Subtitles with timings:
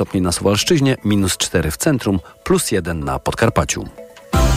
[0.00, 3.84] stopni na Suwalszczyźnie, minus 4 w centrum, plus 1 na Podkarpaciu.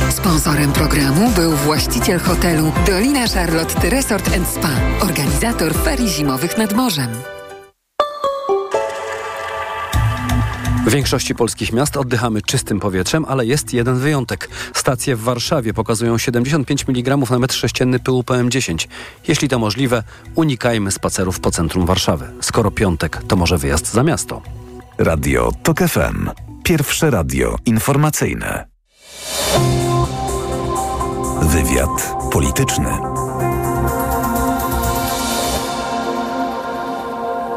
[0.09, 4.69] Sponsorem programu był właściciel hotelu Dolina Charlotte Resort Spa,
[5.01, 7.07] organizator ferii zimowych nad morzem.
[10.85, 14.49] W większości polskich miast oddychamy czystym powietrzem, ale jest jeden wyjątek.
[14.73, 18.87] Stacje w Warszawie pokazują 75 mg na metr sześcienny pyłu PM10.
[19.27, 20.03] Jeśli to możliwe,
[20.35, 22.25] unikajmy spacerów po centrum Warszawy.
[22.41, 24.62] Skoro piątek, to może wyjazd za miasto.
[24.97, 26.29] Radio TOK FM.
[26.63, 28.67] Pierwsze radio informacyjne.
[31.41, 32.89] Wywiad polityczny.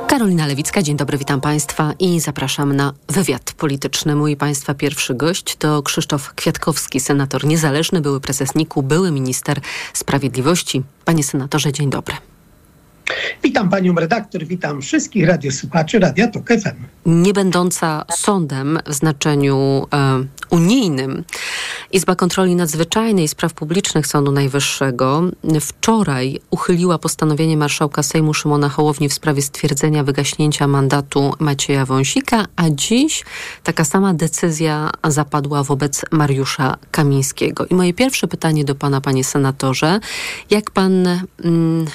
[0.08, 4.14] Karolina Lewicka, dzień dobry, witam Państwa i zapraszam na wywiad polityczny.
[4.16, 9.60] Mój Państwa pierwszy gość to Krzysztof Kwiatkowski, senator niezależny, były prezes NIK-u, były minister
[9.92, 10.82] sprawiedliwości.
[11.04, 12.14] Panie senatorze, dzień dobry.
[13.42, 16.84] Witam panią redaktor, witam wszystkich radiosłuchaczy Radia Tok FM.
[17.06, 21.24] Nie będąca sądem w znaczeniu e, unijnym,
[21.92, 25.22] Izba Kontroli Nadzwyczajnej i Spraw Publicznych Sądu Najwyższego
[25.60, 32.70] wczoraj uchyliła postanowienie marszałka Sejmu Szymona Hołowni w sprawie stwierdzenia wygaśnięcia mandatu Macieja Wąsika, a
[32.70, 33.24] dziś
[33.62, 37.66] taka sama decyzja zapadła wobec Mariusza Kamińskiego.
[37.66, 40.00] I moje pierwsze pytanie do pana, panie senatorze,
[40.50, 41.06] jak pan...
[41.44, 41.86] Mm,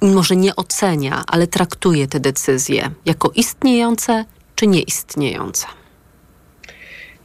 [0.00, 5.66] może nie ocenia, ale traktuje te decyzje jako istniejące czy nieistniejące?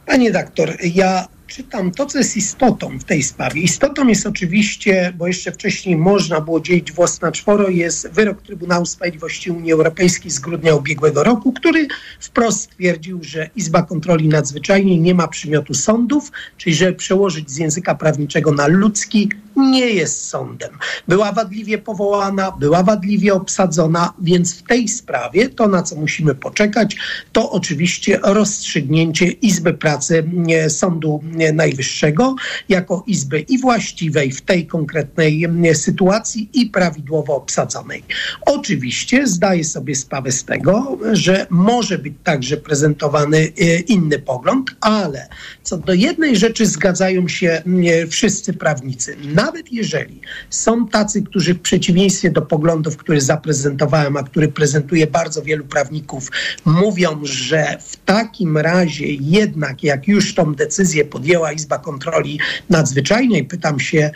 [0.06, 3.60] Panie doktor, ja czytam to, co jest istotą w tej sprawie.
[3.60, 8.86] Istotą jest oczywiście, bo jeszcze wcześniej można było dzielić włos na czworo, jest wyrok Trybunału
[8.86, 11.88] Sprawiedliwości Unii Europejskiej z grudnia ubiegłego roku, który
[12.20, 17.94] wprost stwierdził, że Izba Kontroli Nadzwyczajnej nie ma przymiotu sądów, czyli żeby przełożyć z języka
[17.94, 20.70] prawniczego na ludzki, nie jest sądem.
[21.08, 26.96] Była wadliwie powołana, była wadliwie obsadzona, więc w tej sprawie to, na co musimy poczekać,
[27.32, 30.24] to oczywiście rozstrzygnięcie Izby Pracy
[30.68, 32.34] Sądu Najwyższego
[32.68, 38.02] jako Izby i właściwej w tej konkretnej sytuacji i prawidłowo obsadzonej.
[38.46, 45.28] Oczywiście zdaję sobie sprawę z tego, że może być także prezentowany e, inny pogląd, ale
[45.62, 47.62] co do jednej rzeczy zgadzają się
[48.10, 49.16] wszyscy prawnicy.
[49.34, 55.42] Nawet jeżeli są tacy, którzy w przeciwieństwie do poglądów, które zaprezentowałem, a który prezentuje bardzo
[55.42, 56.30] wielu prawników,
[56.64, 61.04] mówią, że w takim razie jednak jak już tą decyzję
[61.34, 62.38] podjęła Izba Kontroli
[62.70, 64.10] Nadzwyczajnej, pytam się,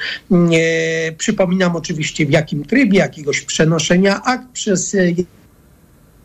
[1.19, 4.97] przypominam oczywiście w jakim trybie jakiegoś przenoszenia akt przez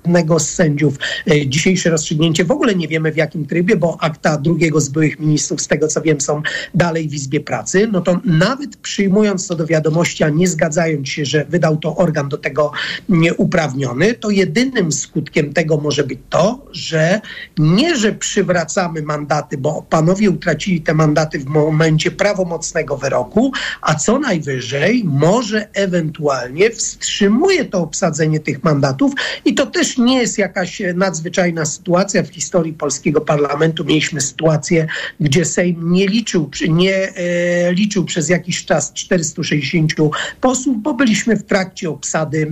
[0.05, 0.95] jednego z sędziów.
[1.31, 5.19] E, dzisiejsze rozstrzygnięcie w ogóle nie wiemy w jakim trybie, bo akta drugiego z byłych
[5.19, 6.41] ministrów, z tego co wiem, są
[6.73, 7.89] dalej w Izbie Pracy.
[7.91, 12.29] No to nawet przyjmując to do wiadomości, a nie zgadzając się, że wydał to organ
[12.29, 12.71] do tego
[13.09, 17.21] nieuprawniony, to jedynym skutkiem tego może być to, że
[17.57, 24.19] nie, że przywracamy mandaty, bo panowie utracili te mandaty w momencie prawomocnego wyroku, a co
[24.19, 29.13] najwyżej może ewentualnie wstrzymuje to obsadzenie tych mandatów
[29.45, 32.23] i to też nie jest jakaś nadzwyczajna sytuacja.
[32.23, 34.87] W historii polskiego parlamentu mieliśmy sytuację,
[35.19, 39.93] gdzie Sejm nie liczył, nie e, liczył przez jakiś czas 460
[40.41, 42.51] posłów, bo byliśmy w trakcie obsady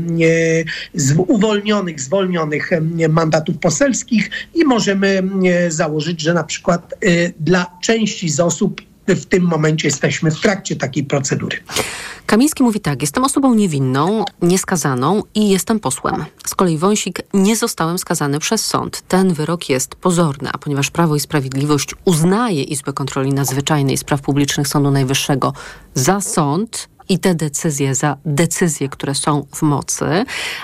[1.07, 5.23] e, uwolnionych, zwolnionych e, mandatów poselskich i możemy
[5.69, 6.95] założyć, że na przykład
[7.39, 8.81] dla części z osób
[9.15, 11.57] w tym momencie jesteśmy w trakcie takiej procedury.
[12.25, 16.25] Kamiński mówi tak, jestem osobą niewinną, nieskazaną i jestem posłem.
[16.45, 19.03] Z kolei Wąsik nie zostałem skazany przez sąd.
[19.07, 24.67] Ten wyrok jest pozorny, a ponieważ Prawo i Sprawiedliwość uznaje Izbę Kontroli Nadzwyczajnej Spraw Publicznych
[24.67, 25.53] Sądu Najwyższego
[25.93, 30.05] za sąd, i te decyzje za decyzje, które są w mocy,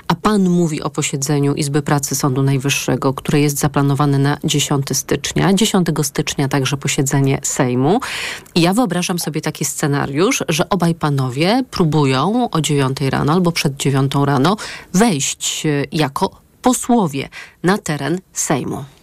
[0.07, 5.53] a pan mówi o posiedzeniu Izby Pracy Sądu Najwyższego, które jest zaplanowane na 10 stycznia.
[5.53, 7.99] 10 stycznia także posiedzenie Sejmu.
[8.55, 13.77] I ja wyobrażam sobie taki scenariusz, że obaj panowie próbują o 9 rano albo przed
[13.77, 14.57] 9 rano
[14.93, 17.29] wejść e, jako posłowie
[17.63, 18.96] na teren Sejmu.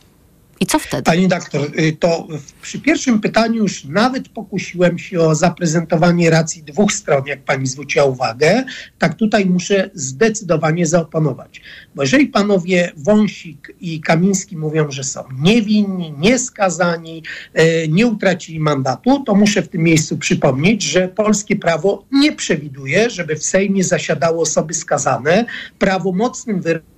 [0.60, 1.02] I co wtedy?
[1.02, 2.28] Pani doktor, y, to
[2.62, 8.04] przy pierwszym pytaniu już nawet pokusiłem się o zaprezentowanie racji dwóch stron, jak pani zwróciła
[8.04, 8.64] uwagę.
[8.98, 11.60] Tak tutaj muszę zdecydowanie zaoponować.
[11.94, 17.22] Bo jeżeli panowie Wąsik i Kamiński mówią, że są niewinni, nieskazani,
[17.58, 23.10] y, nie utracili mandatu, to muszę w tym miejscu przypomnieć, że polskie prawo nie przewiduje,
[23.10, 25.44] żeby w Sejmie zasiadały osoby skazane
[25.78, 26.93] prawomocnym wyrokiem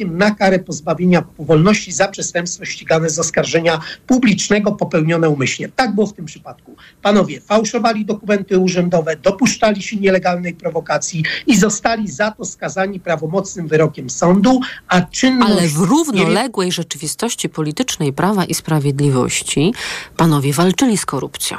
[0.00, 5.68] na karę pozbawienia wolności za przestępstwo ścigane z oskarżenia publicznego popełnione umyślnie.
[5.68, 6.76] Tak było w tym przypadku.
[7.02, 14.10] Panowie fałszowali dokumenty urzędowe, dopuszczali się nielegalnej prowokacji i zostali za to skazani prawomocnym wyrokiem
[14.10, 15.52] sądu, a czynność...
[15.52, 19.74] Ale w równoległej rzeczywistości politycznej Prawa i Sprawiedliwości
[20.16, 21.58] panowie walczyli z korupcją.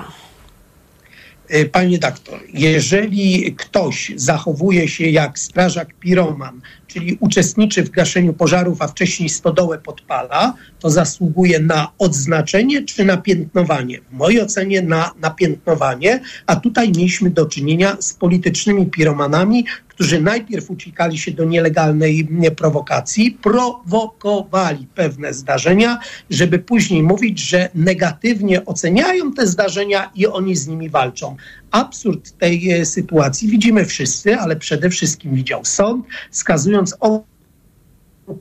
[1.49, 8.81] E, panie doktor, jeżeli ktoś zachowuje się jak strażak piroman, czyli uczestniczy w gaszeniu pożarów,
[8.81, 14.01] a wcześniej stodołę podpala, to zasługuje na odznaczenie czy na piętnowanie.
[14.01, 20.71] W mojej ocenie na napiętnowanie, a tutaj mieliśmy do czynienia z politycznymi piromanami, którzy najpierw
[20.71, 22.27] uciekali się do nielegalnej
[22.57, 25.99] prowokacji, prowokowali pewne zdarzenia,
[26.29, 31.35] żeby później mówić, że negatywnie oceniają te zdarzenia i oni z nimi walczą.
[31.71, 37.23] Absurd tej e, sytuacji widzimy wszyscy, ale przede wszystkim widział sąd, skazując o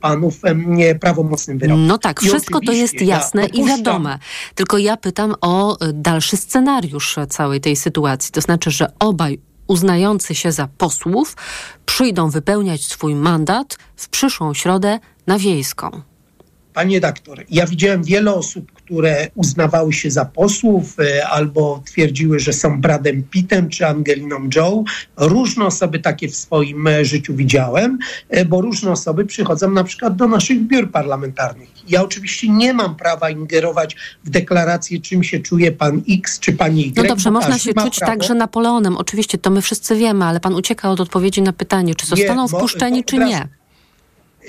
[0.01, 0.41] panów
[0.99, 1.87] prawomocnym wyrokiem.
[1.87, 4.19] No tak, wszystko to jest jasne ja i wiadome.
[4.55, 8.31] Tylko ja pytam o e, dalszy scenariusz całej tej sytuacji.
[8.31, 11.35] To znaczy, że obaj uznający się za posłów
[11.85, 16.01] przyjdą wypełniać swój mandat w przyszłą środę na wiejską.
[16.75, 22.53] Panie doktor, ja widziałem wiele osób, które uznawały się za posłów e, albo twierdziły, że
[22.53, 24.83] są Bradem Pittem czy Angeliną Joe.
[25.17, 27.97] Różne osoby takie w swoim e, życiu widziałem,
[28.29, 31.69] e, bo różne osoby przychodzą na przykład do naszych biur parlamentarnych.
[31.87, 36.87] Ja oczywiście nie mam prawa ingerować w deklarację, czym się czuje pan X czy pani
[36.87, 36.97] Y.
[36.97, 38.13] No dobrze, można się czuć prawo.
[38.13, 38.97] także Napoleonem.
[38.97, 42.49] Oczywiście to my wszyscy wiemy, ale pan ucieka od odpowiedzi na pytanie, czy zostaną nie,
[42.49, 43.47] wpuszczeni, czy nie.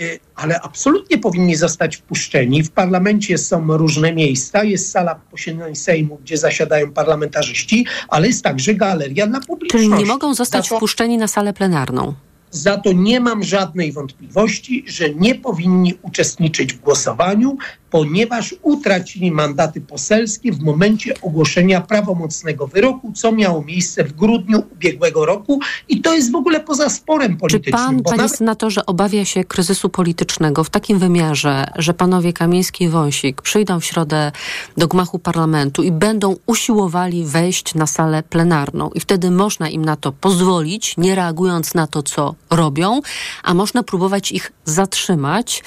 [0.00, 2.62] Y, ale absolutnie powinni zostać wpuszczeni.
[2.62, 8.75] W parlamencie są różne miejsca, jest sala posiedzeń Sejmu, gdzie zasiadają parlamentarzyści, ale jest także
[8.75, 9.88] galeria dla publiczności.
[9.88, 12.14] Czyli nie mogą zostać wpuszczeni na salę plenarną?
[12.56, 17.56] Za to nie mam żadnej wątpliwości, że nie powinni uczestniczyć w głosowaniu,
[17.91, 25.26] ponieważ utracili mandaty poselskie w momencie ogłoszenia prawomocnego wyroku, co miało miejsce w grudniu ubiegłego
[25.26, 27.73] roku i to jest w ogóle poza sporem politycznym.
[27.73, 28.37] Czy pan, panie nawet...
[28.37, 33.85] senatorze, obawia się kryzysu politycznego w takim wymiarze, że panowie Kamiński i Wąsik przyjdą w
[33.85, 34.32] środę
[34.76, 39.97] do gmachu parlamentu i będą usiłowali wejść na salę plenarną i wtedy można im na
[39.97, 43.00] to pozwolić, nie reagując na to, co robią,
[43.43, 45.62] a można próbować ich zatrzymać?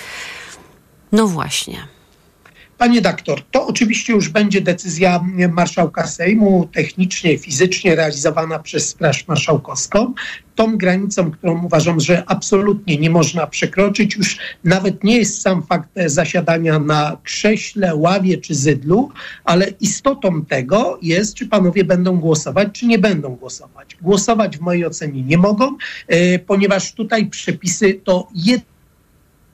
[1.11, 1.98] No właśnie.
[2.79, 10.13] Panie doktor, to oczywiście już będzie decyzja marszałka Sejmu, technicznie, fizycznie realizowana przez Straż Marszałkowską.
[10.55, 15.89] Tą granicą, którą uważam, że absolutnie nie można przekroczyć, już nawet nie jest sam fakt
[16.05, 19.11] zasiadania na krześle, ławie czy zydlu,
[19.43, 23.97] ale istotą tego jest, czy panowie będą głosować, czy nie będą głosować.
[24.01, 25.77] Głosować w mojej ocenie nie mogą,
[26.07, 28.78] e, ponieważ tutaj przepisy to jedno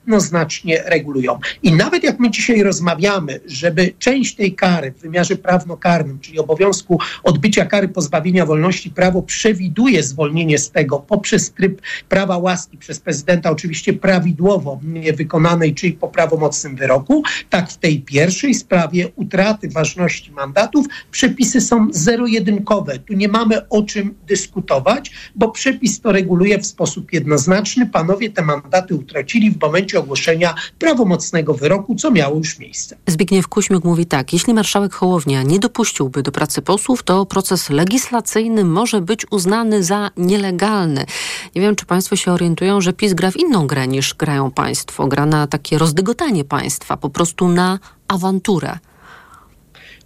[0.06, 1.38] jednoznacznie regulują.
[1.62, 7.00] I nawet jak my dzisiaj rozmawiamy, żeby część tej kary w wymiarze prawnokarnym, czyli obowiązku
[7.22, 13.50] odbycia kary pozbawienia wolności, prawo przewiduje zwolnienie z tego poprzez tryb prawa łaski przez prezydenta,
[13.50, 14.80] oczywiście prawidłowo
[15.16, 21.88] wykonanej, czyli po prawomocnym wyroku, tak w tej pierwszej sprawie utraty ważności mandatów przepisy są
[21.90, 22.98] zero-jedynkowe.
[22.98, 27.86] Tu nie mamy o czym dyskutować, bo przepis to reguluje w sposób jednoznaczny.
[27.86, 32.96] Panowie te mandaty utracili w momencie ogłoszenia prawomocnego wyroku, co miało już miejsce.
[33.06, 38.64] Zbigniew Kuśmiuk mówi tak, jeśli marszałek Hołownia nie dopuściłby do pracy posłów, to proces legislacyjny
[38.64, 41.06] może być uznany za nielegalny.
[41.54, 45.06] Nie wiem, czy państwo się orientują, że PiS gra w inną grę niż grają państwo.
[45.06, 47.78] Gra na takie rozdygotanie państwa, po prostu na
[48.08, 48.78] awanturę.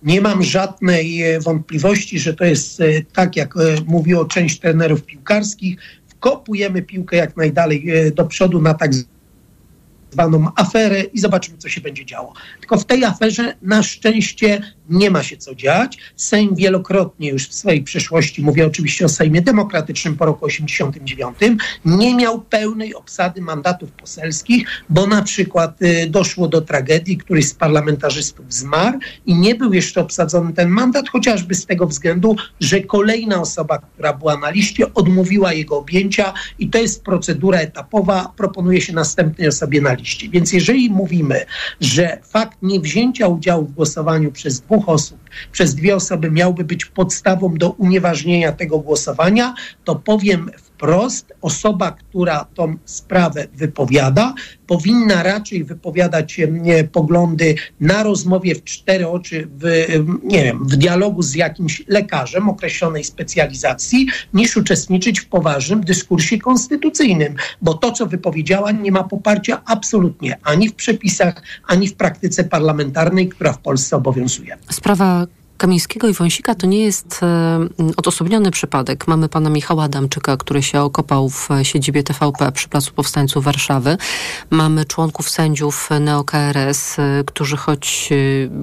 [0.02, 5.02] Nie mam żadnej e, wątpliwości, że to jest e, tak, jak e, mówiło część trenerów
[5.02, 5.78] piłkarskich.
[6.08, 9.19] Wkopujemy piłkę jak najdalej do przodu na tak zwaną
[10.56, 12.34] aferę i zobaczymy, co się będzie działo.
[12.60, 15.98] Tylko w tej aferze na szczęście nie ma się co dziać.
[16.16, 21.36] Sejm wielokrotnie już w swojej przeszłości, mówię oczywiście o Sejmie Demokratycznym po roku 89,
[21.84, 27.54] nie miał pełnej obsady mandatów poselskich, bo na przykład y, doszło do tragedii, któryś z
[27.54, 33.40] parlamentarzystów zmarł i nie był jeszcze obsadzony ten mandat, chociażby z tego względu, że kolejna
[33.40, 38.92] osoba, która była na liście, odmówiła jego objęcia i to jest procedura etapowa, proponuje się
[38.92, 39.99] następnej osobie na liście.
[40.30, 41.44] Więc jeżeli mówimy,
[41.80, 45.20] że fakt niewzięcia udziału w głosowaniu przez dwóch osób
[45.52, 49.54] przez dwie osoby miałby być podstawą do unieważnienia tego głosowania,
[49.84, 54.34] to powiem w wprost, osoba, która tą sprawę wypowiada,
[54.66, 59.86] powinna raczej wypowiadać nie, poglądy na rozmowie w cztery oczy, w,
[60.24, 67.34] nie wiem, w dialogu z jakimś lekarzem określonej specjalizacji, niż uczestniczyć w poważnym dyskursie konstytucyjnym,
[67.62, 73.28] bo to, co wypowiedziała, nie ma poparcia absolutnie ani w przepisach, ani w praktyce parlamentarnej,
[73.28, 74.56] która w Polsce obowiązuje.
[74.70, 75.26] Sprawa
[75.60, 77.58] Kamińskiego i Wąsika to nie jest e,
[77.96, 79.08] odosobniony przypadek.
[79.08, 83.96] Mamy pana Michała Adamczyka, który się okopał w siedzibie TVP przy Placu Powstańców Warszawy.
[84.50, 88.16] Mamy członków sędziów NeoKRS, e, którzy choć e,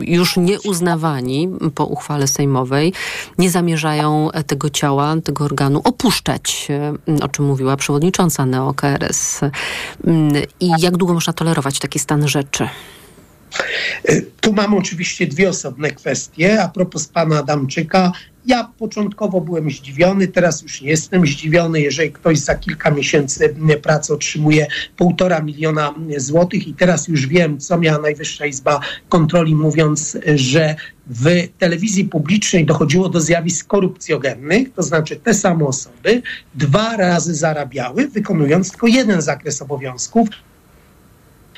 [0.06, 2.94] już nie uznawani po uchwale sejmowej,
[3.38, 6.68] nie zamierzają tego ciała, tego organu opuszczać,
[7.22, 9.42] o czym mówiła przewodnicząca NeoKRS.
[10.60, 12.70] I jak długo można tolerować taki stan rzeczy?
[14.04, 16.62] E, tu mam oczywiście dwie osobne kwestie.
[16.64, 18.12] A propos pana Adamczyka,
[18.46, 24.14] ja początkowo byłem zdziwiony, teraz już nie jestem zdziwiony, jeżeli ktoś za kilka miesięcy pracy
[24.14, 30.76] otrzymuje półtora miliona złotych i teraz już wiem, co miała Najwyższa Izba Kontroli, mówiąc, że
[31.08, 31.26] w
[31.60, 36.22] telewizji publicznej dochodziło do zjawisk korupcjogennych, to znaczy te same osoby
[36.56, 40.30] dwa razy zarabiały, wykonując tylko jeden zakres obowiązków,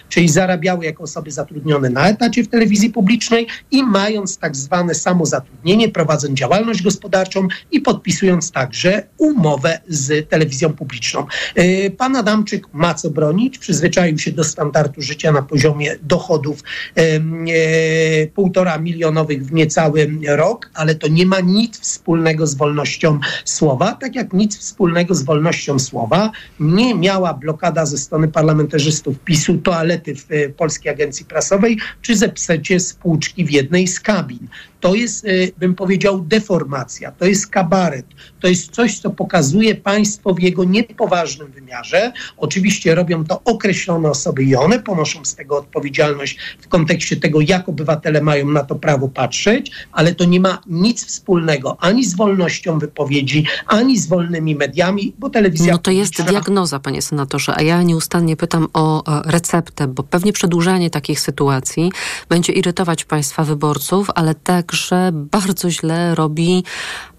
[0.09, 5.89] czyli zarabiały jako osoby zatrudnione na etacie w telewizji publicznej i mając tak zwane samozatrudnienie,
[5.89, 11.25] prowadząc działalność gospodarczą i podpisując także umowę z telewizją publiczną.
[11.55, 16.63] E, pan Adamczyk ma co bronić, przyzwyczaił się do standardu życia na poziomie dochodów
[16.95, 23.93] e, półtora milionowych w niecały rok, ale to nie ma nic wspólnego z wolnością słowa,
[23.93, 29.99] tak jak nic wspólnego z wolnością słowa nie miała blokada ze strony parlamentarzystów PiSu toalety
[30.08, 34.48] w e, Polskiej Agencji Prasowej, czy zepsecie spłuczki w jednej z kabin.
[34.79, 38.05] To jest, e, bym powiedział, deformacja, to jest kabaret,
[38.39, 42.12] to jest coś, co pokazuje państwo w jego niepoważnym wymiarze.
[42.38, 47.69] Oczywiście robią to określone osoby i one ponoszą z tego odpowiedzialność w kontekście tego, jak
[47.69, 52.79] obywatele mają na to prawo patrzeć, ale to nie ma nic wspólnego ani z wolnością
[52.79, 55.74] wypowiedzi, ani z wolnymi mediami, bo telewizja...
[55.74, 60.89] No to jest diagnoza, panie senatorze, a ja nieustannie pytam o receptę, bo pewnie przedłużanie
[60.89, 61.91] takich sytuacji
[62.29, 64.36] będzie irytować państwa wyborców, ale
[64.69, 66.63] także bardzo źle robi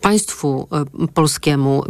[0.01, 1.83] państwu e, polskiemu,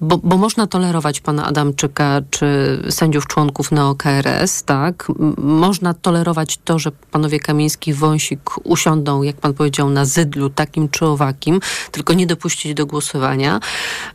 [0.00, 2.46] bo, bo, można tolerować pana Adamczyka czy
[2.90, 5.08] sędziów członków NeoKRS, tak?
[5.38, 10.88] Można tolerować to, że panowie Kamiński i Wąsik usiądą, jak pan powiedział, na zydlu takim
[10.88, 13.60] czy owakim, tylko nie dopuścić do głosowania.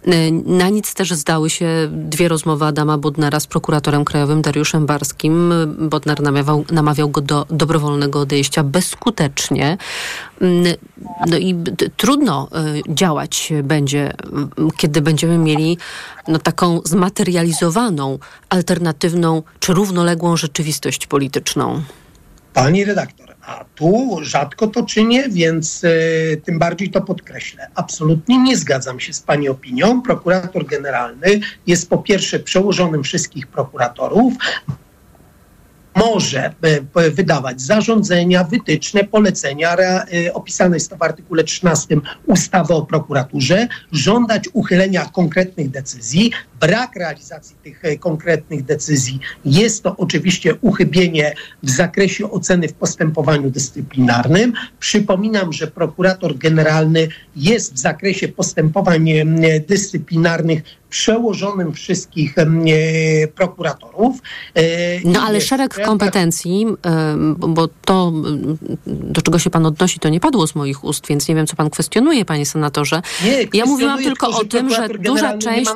[0.06, 5.54] E, na nic też zdały się dwie rozmowy Adama Bodnara z prokuratorem krajowym Dariuszem Barskim.
[5.90, 9.78] Bodnar namawiał, namawiał go do dobrowolnego odejścia bezskutecznie.
[11.28, 11.56] No i
[11.98, 14.14] trudno e, działać działać będzie,
[14.78, 15.78] kiedy będziemy mieli
[16.28, 21.82] no, taką zmaterializowaną, alternatywną czy równoległą rzeczywistość polityczną?
[22.54, 27.68] Pani redaktor, a tu rzadko to czynię, więc y, tym bardziej to podkreślę.
[27.76, 30.02] Absolutnie nie zgadzam się z Pani opinią.
[30.02, 34.34] Prokurator generalny jest po pierwsze przełożonym wszystkich prokuratorów,
[35.96, 36.54] może
[36.96, 39.76] e, wydawać zarządzenia, wytyczne, polecenia.
[39.76, 46.32] E, opisane jest to w artykule 13 ustawy o prokuraturze, żądać uchylenia konkretnych decyzji.
[46.62, 53.50] Brak realizacji tych e, konkretnych decyzji jest to oczywiście uchybienie w zakresie oceny w postępowaniu
[53.50, 54.54] dyscyplinarnym.
[54.80, 59.10] Przypominam, że prokurator generalny jest w zakresie postępowań
[59.68, 62.46] dyscyplinarnych przełożonym wszystkich e,
[63.28, 64.18] prokuratorów.
[64.56, 64.62] E,
[65.06, 68.14] no ale szereg kompetencji, e, bo to,
[68.88, 71.56] do czego się pan odnosi, to nie padło z moich ust, więc nie wiem, co
[71.56, 73.02] pan kwestionuje, panie senatorze.
[73.24, 75.72] Nie, ja mówiłam tylko o tym, że duża część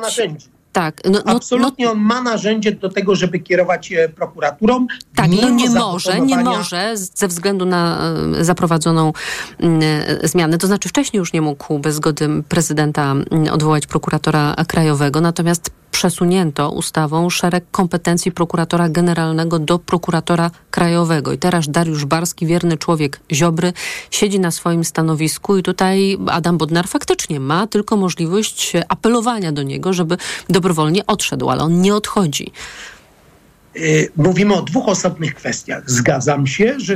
[0.76, 1.00] tak.
[1.04, 4.86] No, no, Absolutnie no, on ma narzędzie do tego, żeby kierować prokuraturą.
[5.14, 7.98] Tak, no nie może, nie może ze względu na
[8.38, 9.12] e, zaprowadzoną
[9.60, 10.58] e, zmianę.
[10.58, 13.14] To znaczy wcześniej już nie mógł bez zgody prezydenta
[13.52, 21.32] odwołać prokuratora krajowego, natomiast przesunięto ustawą szereg kompetencji prokuratora generalnego do prokuratora krajowego.
[21.32, 23.72] I teraz Dariusz Barski, wierny człowiek Ziobry,
[24.10, 29.92] siedzi na swoim stanowisku i tutaj Adam Bodnar faktycznie ma tylko możliwość apelowania do niego,
[29.92, 30.16] żeby
[30.66, 32.52] dobrowolnie odszedł, ale on nie odchodzi.
[33.76, 35.90] Y, mówimy o dwóch osobnych kwestiach.
[35.90, 36.94] Zgadzam się, że,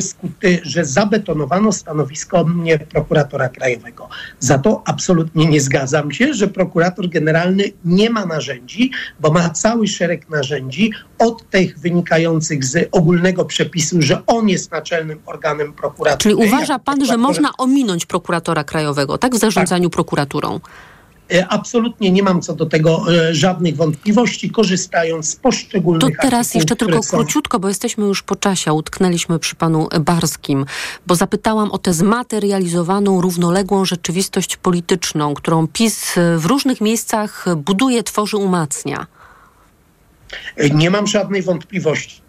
[0.63, 2.47] że zabetonowano stanowisko
[2.89, 4.09] prokuratora krajowego.
[4.39, 9.89] Za to absolutnie nie zgadzam się, że prokurator generalny nie ma narzędzi, bo ma cały
[9.89, 16.35] szereg narzędzi, od tych wynikających z ogólnego przepisu, że on jest naczelnym organem prokuratury.
[16.35, 19.35] Czyli uważa pan, że można ominąć prokuratora krajowego, tak?
[19.35, 19.95] W zarządzaniu tak.
[19.95, 20.61] prokuraturą.
[21.33, 26.55] E, absolutnie nie mam co do tego e, żadnych wątpliwości, korzystając z poszczególnych To teraz
[26.55, 30.67] jeszcze tylko króciutko, bo jesteśmy już po czasie, utknęliśmy przy panu Barskim,
[31.07, 38.37] bo zapytałam o tę zmaterializowaną, równoległą rzeczywistość polityczną, którą PiS w różnych miejscach buduje, tworzy,
[38.37, 39.07] umacnia.
[40.75, 42.21] Nie mam żadnej wątpliwości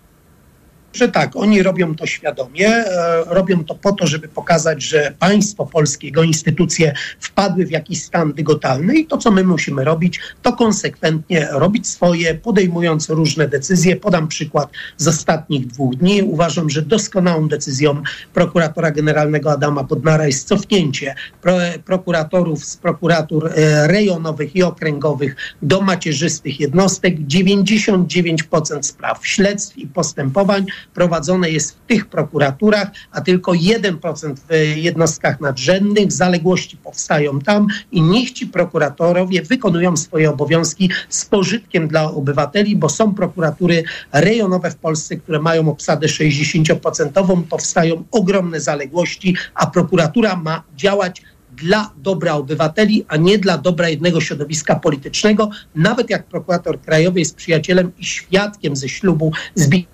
[0.93, 5.65] że tak, oni robią to świadomie, e, robią to po to, żeby pokazać, że państwo
[5.65, 10.53] polskie, jego instytucje wpadły w jakiś stan dygotalny i to, co my musimy robić, to
[10.53, 13.95] konsekwentnie robić swoje, podejmując różne decyzje.
[13.95, 16.23] Podam przykład z ostatnich dwóch dni.
[16.23, 21.53] Uważam, że doskonałą decyzją prokuratora generalnego Adama Bodnara jest cofnięcie pro,
[21.85, 27.19] prokuratorów z prokuratur e, rejonowych i okręgowych do macierzystych jednostek.
[27.19, 35.41] 99% spraw, śledztw i postępowań prowadzone jest w tych prokuraturach, a tylko 1% w jednostkach
[35.41, 36.11] nadrzędnych.
[36.11, 42.89] Zaległości powstają tam i niech ci prokuratorowie wykonują swoje obowiązki z pożytkiem dla obywateli, bo
[42.89, 43.83] są prokuratury
[44.13, 47.43] rejonowe w Polsce, które mają obsadę 60%.
[47.49, 51.21] Powstają ogromne zaległości, a prokuratura ma działać
[51.51, 57.35] dla dobra obywateli, a nie dla dobra jednego środowiska politycznego, nawet jak prokurator krajowy jest
[57.35, 59.90] przyjacielem i świadkiem ze ślubu Zbigniewa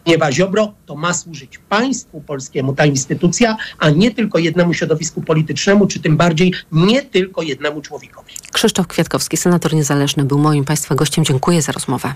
[0.00, 5.86] Zbigniewa Ziobro, to ma służyć państwu polskiemu ta instytucja, a nie tylko jednemu środowisku politycznemu,
[5.86, 8.32] czy tym bardziej nie tylko jednemu człowiekowi.
[8.52, 11.24] Krzysztof Kwiatkowski, senator niezależny, był moim Państwa gościem.
[11.24, 12.14] Dziękuję za rozmowę.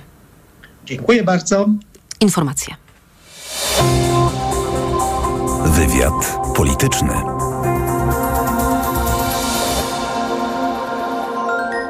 [0.84, 1.66] Dziękuję bardzo.
[2.20, 2.74] Informacje.
[5.64, 7.14] Wywiad polityczny.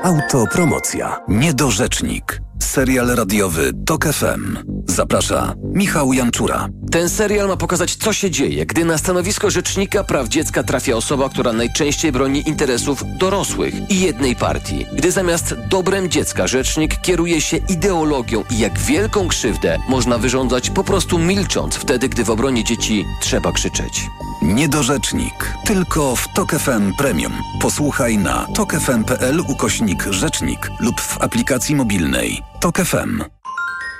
[0.02, 1.20] Autopromocja.
[1.28, 2.40] Niedorzecznik.
[2.74, 4.56] Serial radiowy TOK FM.
[4.88, 6.68] Zaprasza Michał Janczura.
[6.90, 11.28] Ten serial ma pokazać, co się dzieje, gdy na stanowisko rzecznika praw dziecka trafia osoba,
[11.28, 14.86] która najczęściej broni interesów dorosłych i jednej partii.
[14.92, 20.84] Gdy zamiast dobrem dziecka rzecznik kieruje się ideologią i jak wielką krzywdę można wyrządzać po
[20.84, 24.06] prostu milcząc wtedy, gdy w obronie dzieci trzeba krzyczeć.
[24.44, 25.54] Niedorzecznik.
[25.64, 27.32] Tylko w TOK FM Premium.
[27.60, 32.42] Posłuchaj na tokefm.pl ukośnik rzecznik lub w aplikacji mobilnej.
[32.60, 33.24] TOK FM.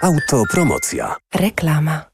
[0.02, 1.16] Autopromocja.
[1.34, 2.13] Reklama.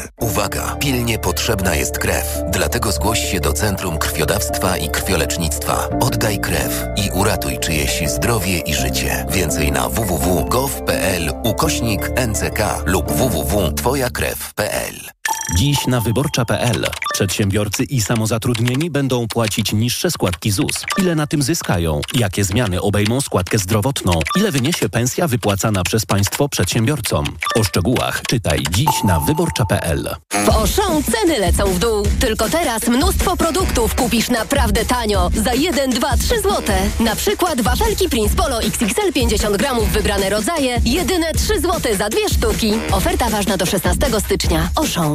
[0.19, 0.75] Uwaga!
[0.79, 2.43] Pilnie potrzebna jest krew.
[2.49, 5.89] Dlatego zgłoś się do Centrum Krwiodawstwa i Krwiolecznictwa.
[5.99, 9.25] Oddaj krew i uratuj czyjeś zdrowie i życie.
[9.29, 15.20] Więcej na www.gov.pl ukośnik NCK lub www.twojakrew.pl
[15.55, 20.85] Dziś na wyborcza.pl przedsiębiorcy i samozatrudnieni będą płacić niższe składki ZUS.
[20.97, 22.01] Ile na tym zyskają?
[22.13, 24.19] Jakie zmiany obejmą składkę zdrowotną?
[24.37, 27.25] Ile wyniesie pensja wypłacana przez państwo przedsiębiorcom?
[27.55, 30.15] O szczegółach czytaj dziś na wyborcza.pl.
[30.45, 32.07] W Auchan ceny lecą w dół.
[32.19, 35.29] Tylko teraz mnóstwo produktów kupisz naprawdę tanio.
[35.43, 36.61] Za 1, 2, 3 zł.
[36.99, 40.81] Na przykład wafelki Prince Polo XXL 50 gramów wybrane rodzaje.
[40.85, 42.73] Jedyne 3 zł za dwie sztuki.
[42.91, 44.69] Oferta ważna do 16 stycznia.
[44.75, 45.10] Auchan.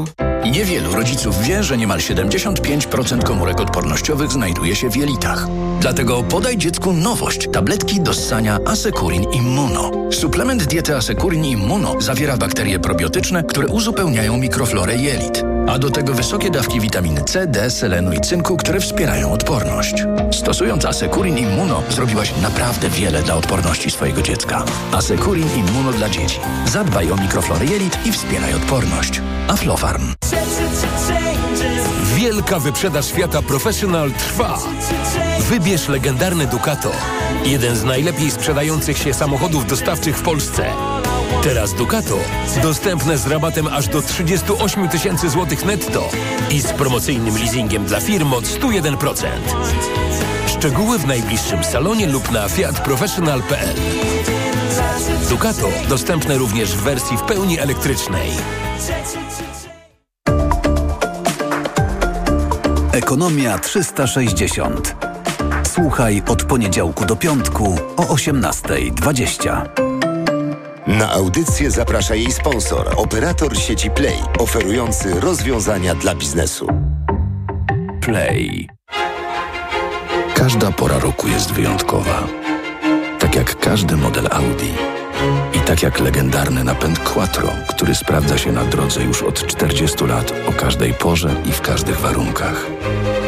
[0.52, 5.46] Niewielu rodziców wie, że niemal 75% komórek odpornościowych znajduje się w jelitach.
[5.80, 7.48] Dlatego podaj dziecku nowość.
[7.52, 9.90] Tabletki do ssania Asekurin Immuno.
[10.12, 15.55] Suplement diety Asekurin Immuno zawiera bakterie probiotyczne, które uzupełniają mikroflorę jelit.
[15.68, 19.94] A do tego wysokie dawki witaminy C, D, selenu i cynku, które wspierają odporność.
[20.32, 24.64] Stosując Asekurin Immuno zrobiłaś naprawdę wiele dla odporności swojego dziecka.
[24.92, 26.40] Asekurin Immuno dla dzieci.
[26.66, 29.20] Zadbaj o mikroflorę jelit i wspieraj odporność.
[29.48, 30.14] Aflofarm.
[32.16, 34.58] Wielka wyprzedaż świata Professional trwa.
[35.40, 36.92] Wybierz legendarny Ducato.
[37.44, 40.64] Jeden z najlepiej sprzedających się samochodów dostawczych w Polsce.
[41.42, 42.18] Teraz Ducato
[42.62, 46.08] dostępne z rabatem aż do 38 tysięcy złotych netto
[46.50, 49.26] i z promocyjnym leasingiem dla firm od 101%.
[50.46, 53.76] Szczegóły w najbliższym salonie lub na fiatprofessional.pl
[55.28, 58.30] Ducato dostępne również w wersji w pełni elektrycznej.
[62.92, 64.96] Ekonomia 360.
[65.64, 70.05] Słuchaj od poniedziałku do piątku o 18.20.
[70.86, 76.66] Na audycję zaprasza jej sponsor, operator sieci Play, oferujący rozwiązania dla biznesu.
[78.00, 78.68] Play.
[80.34, 82.26] Każda pora roku jest wyjątkowa.
[83.36, 84.74] jak każdy model Audi.
[85.54, 90.32] I tak jak legendarny napęd Quattro, który sprawdza się na drodze już od 40 lat
[90.48, 92.66] o każdej porze i w każdych warunkach.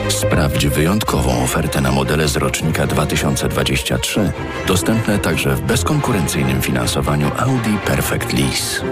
[0.08, 4.32] Sprawdź wyjątkową ofertę na modele z rocznika 2023,
[4.66, 8.84] dostępne także w bezkonkurencyjnym finansowaniu Audi Perfect Lease.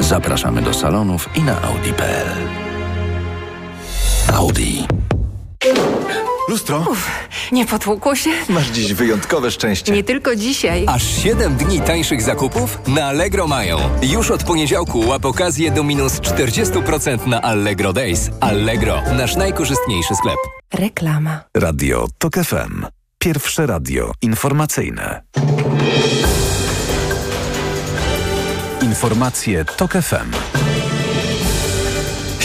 [0.00, 2.26] Zapraszamy do salonów i na audi.pl.
[4.34, 4.86] Audi.
[6.48, 6.78] Lustro?
[6.90, 7.10] Uf,
[7.52, 8.30] nie potłukło się?
[8.48, 9.92] Masz dziś wyjątkowe szczęście.
[9.92, 10.84] Nie tylko dzisiaj.
[10.88, 13.78] Aż 7 dni tańszych zakupów na Allegro mają.
[14.02, 18.30] Już od poniedziałku łap okazję do minus 40% na Allegro Days.
[18.40, 20.36] Allegro, nasz najkorzystniejszy sklep.
[20.74, 21.40] Reklama.
[21.56, 22.86] Radio TOK FM.
[23.18, 25.22] Pierwsze radio informacyjne.
[28.82, 30.30] Informacje TOK FM.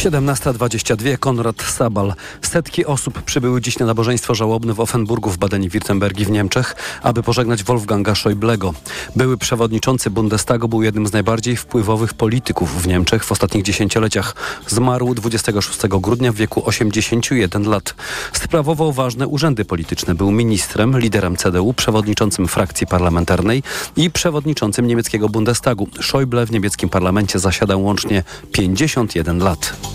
[0.06, 2.14] 17.22 Konrad Sabal.
[2.42, 7.64] Setki osób przybyły dziś na nabożeństwo żałobne w Offenburgu w Badeni-Wirtembergi w Niemczech, aby pożegnać
[7.64, 8.74] Wolfganga Schäublego.
[9.16, 14.36] Były przewodniczący Bundestagu był jednym z najbardziej wpływowych polityków w Niemczech w ostatnich dziesięcioleciach.
[14.68, 17.96] Zmarł 26 grudnia w wieku 81 lat.
[18.34, 20.16] Sprawował ważne urzędy polityczne.
[20.16, 23.64] Był ministrem, liderem CDU, przewodniczącym frakcji parlamentarnej
[23.96, 25.88] i przewodniczącym niemieckiego Bundestagu.
[26.00, 29.95] Schäuble w niemieckim parlamencie zasiadał łącznie 51 lat.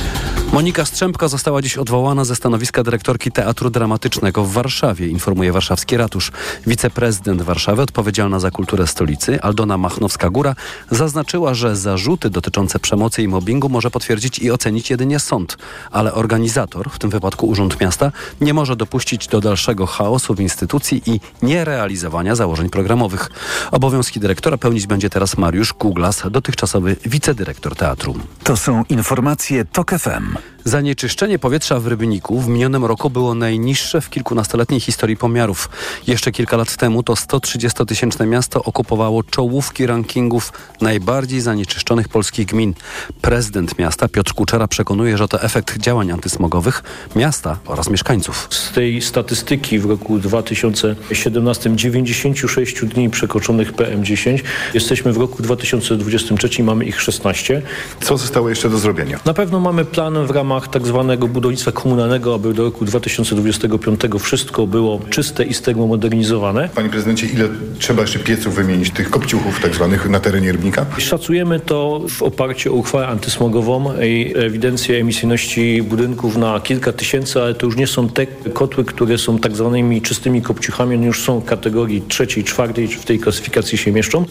[0.53, 6.31] Monika Strzępka została dziś odwołana ze stanowiska dyrektorki Teatru Dramatycznego w Warszawie, informuje warszawski ratusz.
[6.67, 10.55] Wiceprezydent Warszawy odpowiedzialna za kulturę stolicy, Aldona Machnowska-Góra,
[10.91, 15.57] zaznaczyła, że zarzuty dotyczące przemocy i mobbingu może potwierdzić i ocenić jedynie sąd,
[15.91, 18.11] ale organizator, w tym wypadku Urząd Miasta,
[18.41, 23.29] nie może dopuścić do dalszego chaosu w instytucji i nierealizowania założeń programowych.
[23.71, 28.15] Obowiązki dyrektora pełnić będzie teraz Mariusz Kuglas, dotychczasowy wicedyrektor teatru.
[28.43, 30.40] To są informacje TOK FM.
[30.65, 35.69] Zanieczyszczenie powietrza w Rybniku w minionym roku było najniższe w kilkunastoletniej historii pomiarów.
[36.07, 42.73] Jeszcze kilka lat temu to 130-tysięczne miasto okupowało czołówki rankingów najbardziej zanieczyszczonych polskich gmin.
[43.21, 46.83] Prezydent miasta Piotr Kuczera przekonuje, że to efekt działań antysmogowych
[47.15, 48.47] miasta oraz mieszkańców.
[48.49, 54.39] Z tej statystyki w roku 2017 96 dni przekroczonych PM10
[54.73, 57.61] jesteśmy w roku 2023 mamy ich 16.
[58.01, 59.19] Co zostało jeszcze do zrobienia?
[59.25, 64.67] Na pewno mamy plan w ramach tak zwanego budownictwa komunalnego, aby do roku 2025 wszystko
[64.67, 66.69] było czyste i termomodernizowane.
[66.75, 70.85] Panie prezydencie, ile trzeba jeszcze pieców wymienić, tych kopciuchów tak zwanych na terenie Rybnika?
[70.97, 77.55] Szacujemy to w oparciu o uchwałę antysmogową i ewidencję emisyjności budynków na kilka tysięcy, ale
[77.55, 81.41] to już nie są te kotły, które są tak zwanymi czystymi kopciuchami, one już są
[81.41, 84.25] kategorii trzeciej, czwartej, w tej klasyfikacji się mieszczą.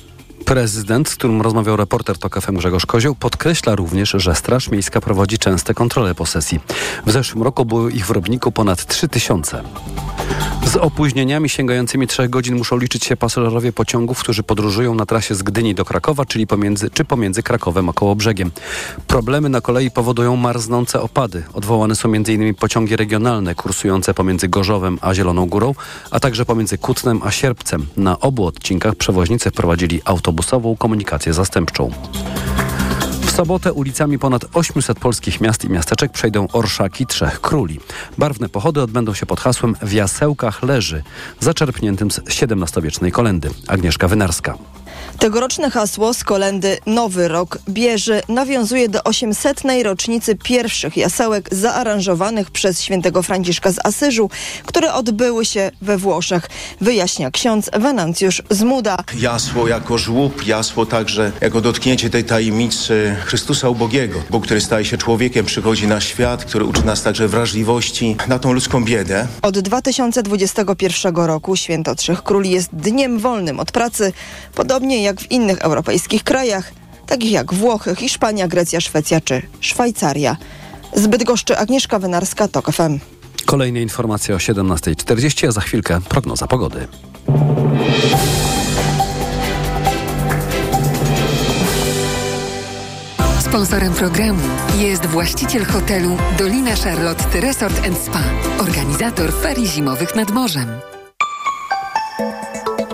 [0.44, 5.38] Prezydent, z którym rozmawiał reporter TOK FM Grzegorz Kozioł, podkreśla również, że Straż Miejska prowadzi
[5.38, 6.60] częste kontrole posesji.
[7.06, 9.62] W zeszłym roku było ich w Rybniku ponad 3000.
[10.64, 15.42] Z opóźnieniami sięgającymi 3 godzin muszą liczyć się pasażerowie pociągów, którzy podróżują na trasie z
[15.42, 18.50] Gdyni do Krakowa, czyli pomiędzy, czy pomiędzy Krakowem a Kołobrzegiem.
[19.06, 21.42] Problemy na kolei powodują marznące opady.
[21.52, 22.54] Odwołane są m.in.
[22.54, 25.74] pociągi regionalne kursujące pomiędzy Gorzowem a Zieloną Górą,
[26.10, 27.86] a także pomiędzy Kutnem a Sierpcem.
[27.96, 31.90] Na obu odcinkach przewoźnicy wprowadzili autobusową komunikację zastępczą.
[33.20, 37.80] W sobotę ulicami ponad 800 polskich miast i miasteczek przejdą orszaki Trzech Króli.
[38.18, 41.02] Barwne pochody odbędą się pod hasłem W jasełkach leży,
[41.40, 43.50] zaczerpniętym z XVII-wiecznej kolendy.
[43.68, 44.58] Agnieszka Wynarska.
[45.18, 49.62] Tegoroczne hasło z kolendy Nowy Rok bierze nawiązuje do 800.
[49.82, 54.30] rocznicy pierwszych jasełek zaaranżowanych przez świętego Franciszka z Asyżu,
[54.66, 56.48] które odbyły się we Włoszech,
[56.80, 58.96] wyjaśnia ksiądz Wenancjusz Zmuda.
[59.18, 64.22] Jasło jako żłób, jasło także jako dotknięcie tej tajemnicy Chrystusa ubogiego.
[64.30, 68.52] Bóg, który staje się człowiekiem, przychodzi na świat, który uczy nas także wrażliwości na tą
[68.52, 69.26] ludzką biedę.
[69.42, 74.12] Od 2021 roku Święto Trzech Króli jest dniem wolnym od pracy,
[74.54, 76.72] podobnie jak w innych europejskich krajach,
[77.06, 80.36] takich jak Włochy, Hiszpania, Grecja, Szwecja czy Szwajcaria.
[80.94, 82.98] Zbyt goszczy Agnieszka Wynarska, TOK FM.
[83.46, 86.88] Kolejne informacje o 17.40, a za chwilkę prognoza pogody.
[93.40, 94.42] Sponsorem programu
[94.78, 98.22] jest właściciel hotelu Dolina Charlotte Resort Spa,
[98.58, 100.68] organizator ferii zimowych nad morzem.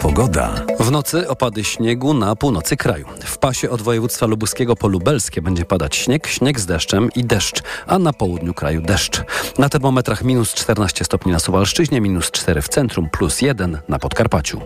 [0.07, 0.55] Pogoda.
[0.81, 3.07] W nocy opady śniegu na północy kraju.
[3.25, 7.63] W pasie od województwa lubuskiego po lubelskie będzie padać śnieg, śnieg z deszczem i deszcz,
[7.87, 9.23] a na południu kraju deszcz.
[9.59, 14.61] Na termometrach minus 14 stopni na Suwalszczyźnie, minus 4 w centrum, plus 1 na Podkarpaciu.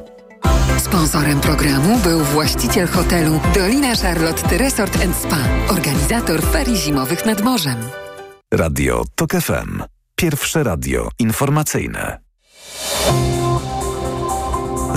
[0.78, 7.76] Sponsorem programu był właściciel hotelu Dolina Charlotte Resort Spa, organizator ferii zimowych nad morzem.
[8.54, 9.82] Radio TOK FM.
[10.16, 12.20] Pierwsze radio informacyjne.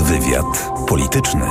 [0.03, 1.45] Wywiad polityczny.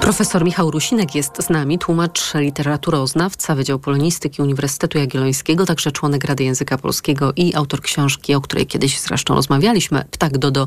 [0.00, 6.44] Profesor Michał Rusinek jest z nami, tłumacz literaturoznawca Wydział Polonistyki Uniwersytetu Jagiellońskiego, także członek Rady
[6.44, 10.66] Języka Polskiego i autor książki, o której kiedyś zresztą rozmawialiśmy, Ptak Dodo,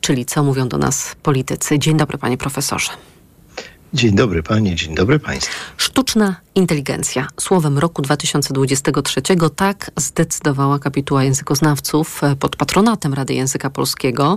[0.00, 1.78] czyli Co mówią do nas politycy.
[1.78, 2.90] Dzień dobry panie profesorze.
[3.94, 5.54] Dzień dobry Pani, dzień dobry Państwu.
[5.76, 7.28] Sztuczna inteligencja.
[7.40, 9.22] Słowem roku 2023
[9.56, 14.36] tak zdecydowała kapituła językoznawców e, pod patronatem Rady Języka Polskiego,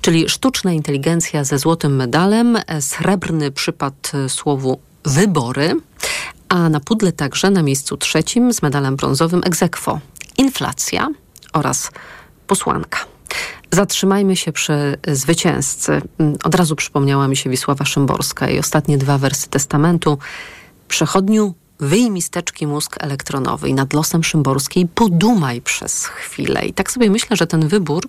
[0.00, 5.74] czyli sztuczna inteligencja ze złotym medalem, e, srebrny przypad e, słowu wybory,
[6.48, 10.00] a na pudle także na miejscu trzecim z medalem brązowym egzekwo
[10.38, 11.08] inflacja
[11.52, 11.90] oraz
[12.46, 12.98] posłanka.
[13.70, 16.02] Zatrzymajmy się przy zwycięzcy.
[16.44, 20.18] Od razu przypomniała mi się Wisława Szymborska i ostatnie dwa wersy testamentu.
[20.88, 26.66] Przechodniu, wyjmij steczki mózg elektronowy i nad losem Szymborskiej podumaj przez chwilę.
[26.66, 28.08] I tak sobie myślę, że ten wybór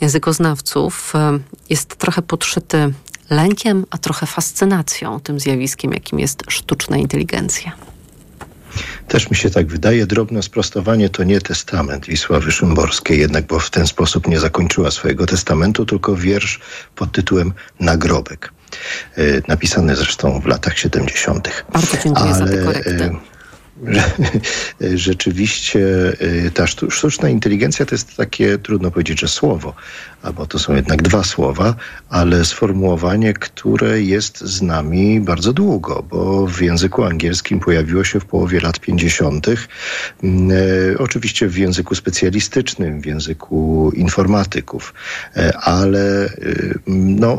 [0.00, 1.38] językoznawców e,
[1.70, 2.92] jest trochę podszyty
[3.30, 7.72] lękiem, a trochę fascynacją tym zjawiskiem, jakim jest sztuczna inteligencja.
[9.08, 10.06] Też mi się tak wydaje.
[10.06, 15.26] Drobne sprostowanie to nie testament Wisławy Szymborskiej, jednak bo w ten sposób nie zakończyła swojego
[15.26, 16.60] testamentu, tylko wiersz
[16.94, 18.52] pod tytułem Nagrobek.
[19.16, 21.64] E, napisany zresztą w latach 70.
[21.72, 23.10] Bardzo dziękuję Ale, za tę korektę.
[24.82, 25.80] E, rzeczywiście
[26.54, 29.74] ta sztuczna inteligencja to jest takie, trudno powiedzieć, że słowo,
[30.26, 31.74] albo to są jednak dwa słowa,
[32.08, 38.24] ale sformułowanie, które jest z nami bardzo długo, bo w języku angielskim pojawiło się w
[38.24, 39.46] połowie lat 50.
[40.22, 44.94] Mm, e, oczywiście w języku specjalistycznym, w języku informatyków,
[45.36, 47.36] e, ale y, no,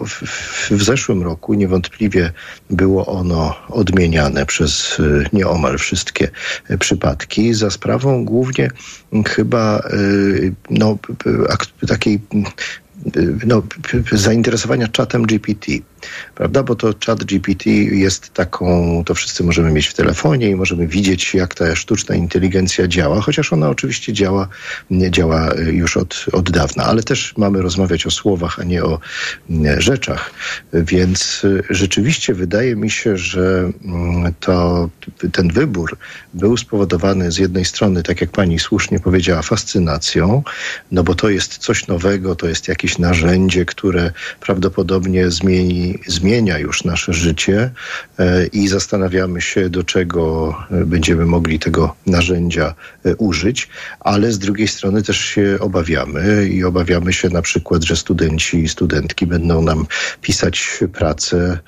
[0.70, 2.32] w, zeszłym roku niewątpliwie
[2.70, 6.30] było ono odmieniane przez y, nieomal wszystkie
[6.80, 8.70] przypadki za sprawą głównie
[9.26, 10.98] chyba y, no,
[11.88, 12.20] takiej
[13.46, 13.64] no,
[14.12, 15.66] zainteresowania czatem GPT,
[16.36, 16.64] prawda?
[16.64, 21.34] Bo to chat GPT jest taką, to wszyscy możemy mieć w telefonie i możemy widzieć,
[21.34, 24.48] jak ta sztuczna inteligencja działa, chociaż ona oczywiście działa,
[24.90, 29.00] nie działa już od, od dawna, ale też mamy rozmawiać o słowach, a nie o
[29.78, 30.32] rzeczach.
[30.74, 34.90] Więc rzeczywiście wydaje mi się, że mm, to,
[35.32, 35.98] ten wybór
[36.34, 40.44] był spowodowany z jednej strony, tak jak pani słusznie powiedziała, fascynacją,
[40.92, 46.84] no bo to jest coś nowego, to jest jakieś narzędzie, które prawdopodobnie zmieni, zmienia już
[46.84, 47.72] nasze życie
[48.20, 52.74] e, i zastanawiamy się, do czego e, będziemy mogli tego narzędzia
[53.06, 53.70] e, użyć,
[54.00, 58.70] ale z drugiej strony też się obawiamy i obawiamy się na przykład, że studenci i
[58.70, 59.86] studentki będą nam
[60.22, 61.60] pisać pracę,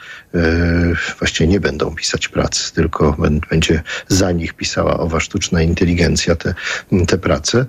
[1.19, 3.15] właściwie nie będą pisać prac, tylko
[3.49, 6.53] będzie za nich pisała owa sztuczna inteligencja te,
[7.08, 7.65] te prace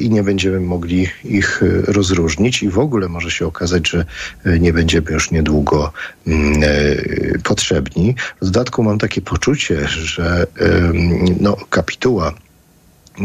[0.00, 2.62] i nie będziemy mogli ich rozróżnić.
[2.62, 4.04] I w ogóle może się okazać, że
[4.60, 5.91] nie będziemy już niedługo
[6.26, 8.14] mm, e, potrzebni.
[8.42, 10.46] W dodatku mam takie poczucie, że
[11.40, 12.34] no, kapituła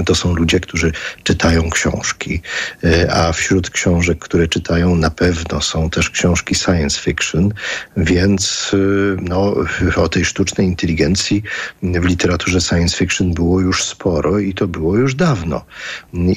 [0.05, 0.91] to są ludzie, którzy
[1.23, 2.41] czytają książki,
[2.83, 7.53] e, a wśród książek, które czytają, na pewno są też książki science fiction,
[7.97, 8.77] więc e,
[9.21, 9.55] no,
[9.95, 11.43] o tej sztucznej inteligencji
[11.83, 15.65] w literaturze science fiction było już sporo i to było już dawno.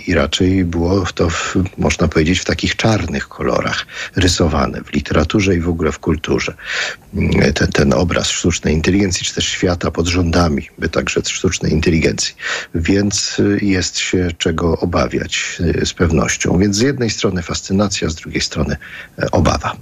[0.06, 3.86] I raczej było to, w, można powiedzieć, w takich czarnych kolorach
[4.16, 6.54] rysowane w literaturze i w ogóle w kulturze.
[7.54, 12.34] Ten, ten obraz sztucznej inteligencji, czy też świata pod rządami, by także sztucznej inteligencji.
[12.74, 16.58] Więc jest się czego obawiać y, z pewnością.
[16.58, 18.76] Więc z jednej strony fascynacja, z drugiej strony
[19.18, 19.76] e, obawa.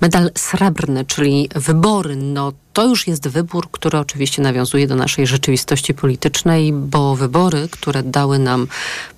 [0.00, 5.94] Medal srebrny, czyli wybory, no to już jest wybór, który oczywiście nawiązuje do naszej rzeczywistości
[5.94, 8.66] politycznej, bo wybory, które dały nam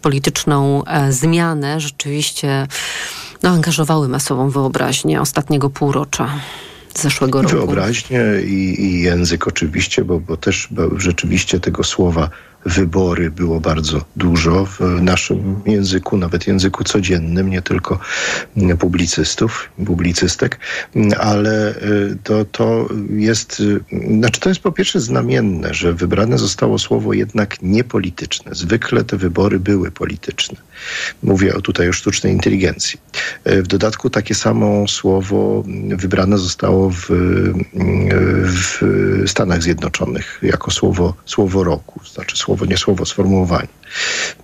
[0.02, 2.66] polityczną e, zmianę, rzeczywiście
[3.42, 6.40] no, angażowały masową wyobraźnię ostatniego półrocza
[6.98, 7.56] zeszłego roku.
[7.56, 12.30] Wyobraźnię i, i język oczywiście, bo, bo też rzeczywiście tego słowa
[12.66, 17.98] wybory było bardzo dużo w naszym języku, nawet języku codziennym, nie tylko
[18.78, 20.58] publicystów, publicystek,
[21.18, 23.80] ale y, to, to jest, y,
[24.18, 28.54] znaczy to jest po pierwsze znamienne, że wybrane zostało słowo jednak niepolityczne.
[28.54, 30.56] Zwykle te wybory były polityczne.
[31.22, 33.00] Mówię o tutaj o sztucznej inteligencji.
[33.48, 37.06] Y, w dodatku takie samo słowo wybrane zostało w,
[38.44, 38.82] w
[39.26, 43.68] Stanach Zjednoczonych jako słowo, słowo roku, znaczy słowo słowo, nie słowo, sformułowanie.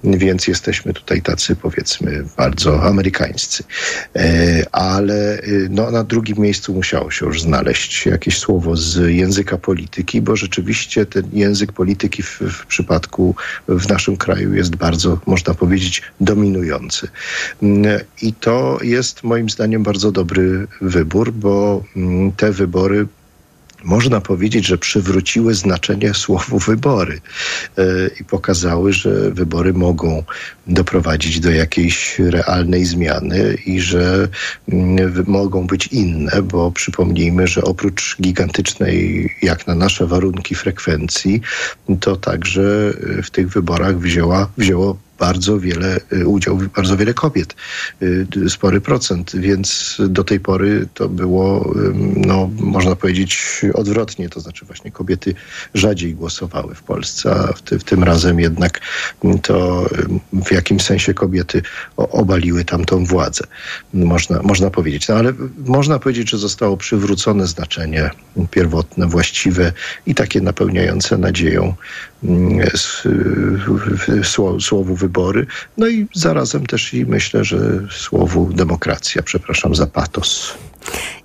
[0.04, 3.64] Więc jesteśmy tutaj tacy, powiedzmy, bardzo amerykańscy.
[4.16, 9.58] E, ale y, no, na drugim miejscu musiało się już znaleźć jakieś słowo z języka
[9.58, 13.34] polityki, bo rzeczywiście ten język polityki w, w przypadku
[13.68, 17.08] w naszym kraju jest bardzo, można powiedzieć, dominujący.
[17.62, 23.06] Mm, I to jest moim zdaniem bardzo dobry wybór, bo mm, te wybory
[23.84, 27.20] można powiedzieć, że przywróciły znaczenie słowu wybory
[27.78, 27.82] e,
[28.20, 30.22] i pokazały, że wybory mogą
[30.66, 34.28] doprowadzić do jakiejś realnej zmiany i że
[34.68, 41.40] mm, mogą być inne, bo przypomnijmy, że oprócz gigantycznej, jak na nasze warunki, frekwencji,
[42.00, 47.54] to także w tych wyborach wzięła, wzięło bardzo wiele y, udział, bardzo wiele kobiet,
[48.02, 51.74] y, spory procent, więc do tej pory to było,
[52.16, 55.34] no, można powiedzieć, odwrotnie, to znaczy właśnie kobiety
[55.74, 58.80] rzadziej głosowały w Polsce, a w, ty, w tym razem jednak
[59.42, 59.86] to
[60.32, 61.62] w jakimś sensie kobiety
[61.96, 63.44] obaliły tamtą władzę,
[63.94, 65.08] można, można powiedzieć.
[65.08, 65.32] No ale
[65.66, 68.10] można powiedzieć, że zostało przywrócone znaczenie
[68.50, 69.72] pierwotne, właściwe
[70.06, 71.74] i takie napełniające nadzieją
[74.58, 75.46] słowu wybory,
[75.76, 77.58] no i zarazem też i myślę, że
[77.90, 80.54] słowu demokracja, przepraszam za patos.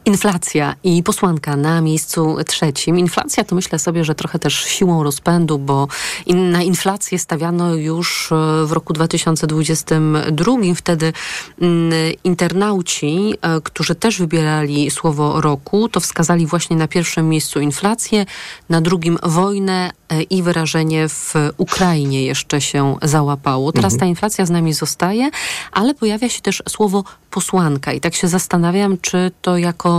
[0.06, 3.00] Inflacja i posłanka na miejscu trzecim.
[3.00, 5.88] Inflacja to myślę sobie, że trochę też siłą rozpędu, bo
[6.26, 10.54] in, na inflację stawiano już e, w roku 2022.
[10.76, 11.14] Wtedy
[11.62, 11.92] mm,
[12.24, 18.26] internauci, e, którzy też wybierali słowo roku, to wskazali właśnie na pierwszym miejscu inflację,
[18.70, 23.72] na drugim wojnę e, i wyrażenie w Ukrainie jeszcze się załapało.
[23.72, 24.00] Teraz mhm.
[24.00, 25.30] ta inflacja z nami zostaje,
[25.72, 29.95] ale pojawia się też słowo posłanka i tak się zastanawiam, czy to jako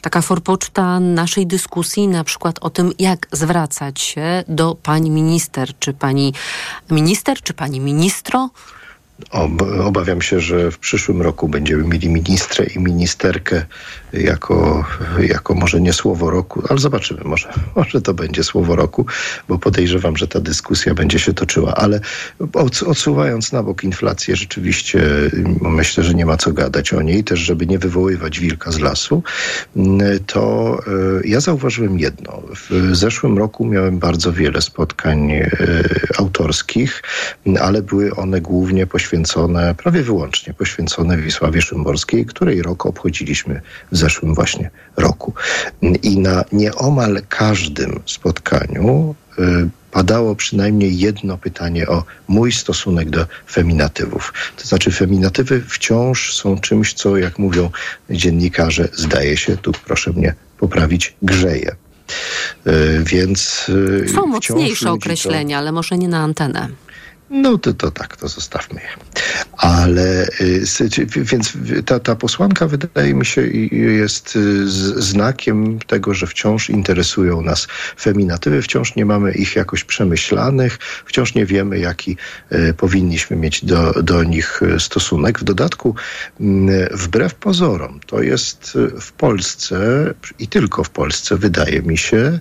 [0.00, 5.92] taka forpoczta naszej dyskusji, na przykład o tym, jak zwracać się do pani minister, czy
[5.92, 6.34] pani
[6.90, 8.50] minister, czy pani ministro.
[9.84, 13.66] Obawiam się, że w przyszłym roku będziemy mieli ministrę i ministerkę
[14.12, 14.84] jako,
[15.20, 19.06] jako może nie słowo roku, ale zobaczymy, może, może to będzie słowo roku,
[19.48, 21.74] bo podejrzewam, że ta dyskusja będzie się toczyła.
[21.74, 22.00] Ale
[22.86, 25.00] odsuwając na bok inflację, rzeczywiście
[25.60, 29.22] myślę, że nie ma co gadać o niej, też żeby nie wywoływać wilka z lasu,
[30.26, 32.42] to e, ja zauważyłem jedno.
[32.70, 35.48] W zeszłym roku miałem bardzo wiele spotkań e,
[36.18, 37.02] autorskich,
[37.60, 39.05] ale były one głównie poświęcone,
[39.76, 43.60] prawie wyłącznie poświęcone Wisławie Szymborskiej, której rok obchodziliśmy
[43.92, 45.34] w zeszłym właśnie roku.
[46.02, 49.42] I na nieomal każdym spotkaniu y,
[49.90, 54.34] padało przynajmniej jedno pytanie o mój stosunek do feminatywów.
[54.56, 57.70] To znaczy, feminatywy wciąż są czymś, co, jak mówią
[58.10, 61.76] dziennikarze, zdaje się, tu proszę mnie poprawić, grzeje.
[62.66, 63.66] Y, więc.
[64.04, 65.58] Y, są mocniejsze określenia, to...
[65.58, 66.68] ale może nie na antenę.
[67.30, 68.88] No to, to tak, to zostawmy je.
[69.56, 70.66] Ale y,
[71.06, 71.52] więc
[71.86, 74.70] ta, ta posłanka wydaje mi się jest y,
[75.02, 77.66] znakiem tego, że wciąż interesują nas
[78.00, 82.16] feminatywy, wciąż nie mamy ich jakoś przemyślanych, wciąż nie wiemy, jaki
[82.52, 85.38] y, powinniśmy mieć do, do nich stosunek.
[85.38, 85.94] W dodatku,
[86.90, 89.76] wbrew pozorom, to jest w Polsce
[90.38, 92.38] i tylko w Polsce, wydaje mi się,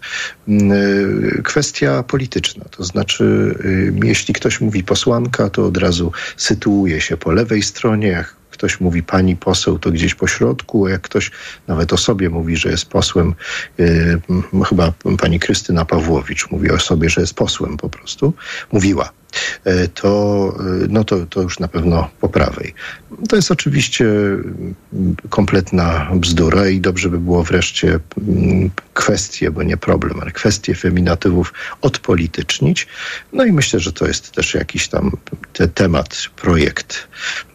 [1.43, 2.65] kwestia polityczna.
[2.71, 3.55] To znaczy,
[4.03, 8.07] jeśli ktoś mówi mówi posłanka, to od razu sytuuje się po lewej stronie.
[8.07, 10.87] Jak ktoś mówi pani poseł, to gdzieś po środku.
[10.87, 11.31] Jak ktoś
[11.67, 13.35] nawet o sobie mówi, że jest posłem,
[13.77, 14.21] yy,
[14.69, 18.33] chyba pani Krystyna Pawłowicz mówi o sobie, że jest posłem po prostu,
[18.71, 19.11] mówiła
[19.93, 22.73] to, e, no to, to już na pewno po prawej.
[23.29, 29.77] To jest oczywiście mm, kompletna bzdura i dobrze by było wreszcie mm, kwestie, bo nie
[29.77, 32.87] problem, ale kwestie feminatywów odpolitycznić.
[33.33, 35.11] No i myślę, że to jest też jakiś tam
[35.53, 37.07] te temat, projekt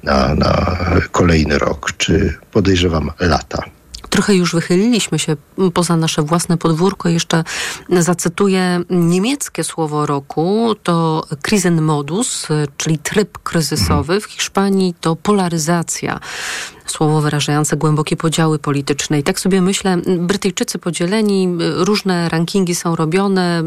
[0.02, 0.76] na, na
[1.10, 3.79] kolejny rok, czy podejrzewam lata.
[4.10, 5.36] Trochę już wychyliliśmy się
[5.74, 7.08] poza nasze własne podwórko.
[7.08, 7.44] Jeszcze
[7.88, 10.74] zacytuję niemieckie słowo roku.
[10.82, 14.20] To Krisenmodus, czyli tryb kryzysowy.
[14.20, 16.20] W Hiszpanii to polaryzacja
[16.90, 19.18] słowo wyrażające głębokie podziały polityczne.
[19.18, 23.62] I tak sobie myślę, Brytyjczycy podzieleni, różne rankingi są robione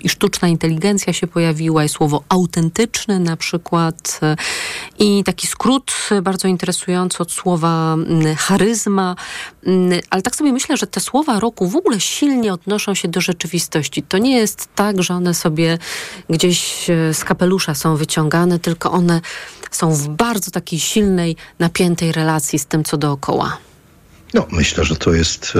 [0.00, 4.20] i sztuczna inteligencja się pojawiła, i słowo autentyczny na przykład.
[4.98, 7.96] I taki skrót bardzo interesujący od słowa
[8.38, 9.16] charyzma.
[10.10, 14.02] Ale tak sobie myślę, że te słowa roku w ogóle silnie odnoszą się do rzeczywistości.
[14.02, 15.78] To nie jest tak, że one sobie
[16.30, 19.20] gdzieś e, z kapelusza są wyciągane, tylko one
[19.70, 23.69] są w bardzo takiej silnej, napiętej relacji z tym, co dookoła.
[24.34, 25.52] No, myślę, że to jest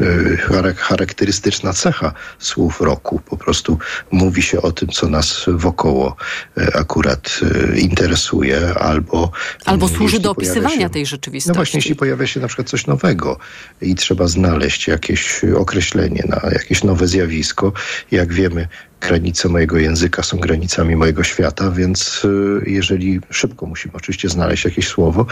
[0.00, 3.20] y, y, charakterystyczna cecha słów roku.
[3.26, 3.78] Po prostu
[4.10, 6.16] mówi się o tym, co nas wokoło
[6.58, 7.40] y, akurat
[7.76, 9.30] interesuje, albo...
[9.64, 11.48] Albo służy do opisywania się, tej rzeczywistości.
[11.48, 13.38] No właśnie, jeśli pojawia się na przykład coś nowego
[13.80, 17.72] i trzeba znaleźć jakieś określenie na jakieś nowe zjawisko,
[18.10, 18.68] jak wiemy,
[19.00, 24.88] granice mojego języka są granicami mojego świata, więc y, jeżeli szybko musimy oczywiście znaleźć jakieś
[24.88, 25.26] słowo,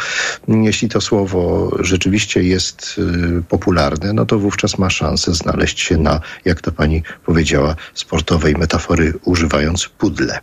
[0.49, 2.97] jeśli to słowo rzeczywiście jest
[3.39, 8.55] y, popularne, no to wówczas ma szansę znaleźć się na, jak to pani powiedziała, sportowej
[8.55, 10.41] metafory używając pudle.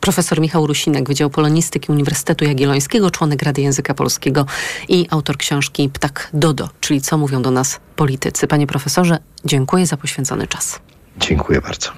[0.00, 4.46] Profesor Michał Rusinek, Wydział Polonistyki Uniwersytetu Jagiellońskiego, członek Rady Języka Polskiego
[4.88, 8.46] i autor książki Ptak Dodo, czyli co mówią do nas politycy.
[8.46, 10.80] Panie profesorze, dziękuję za poświęcony czas.
[11.16, 11.90] Dziękuję bardzo.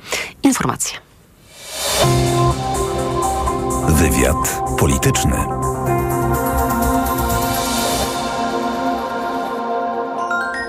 [0.42, 0.98] Informacje.
[3.88, 5.36] Wywiad polityczny.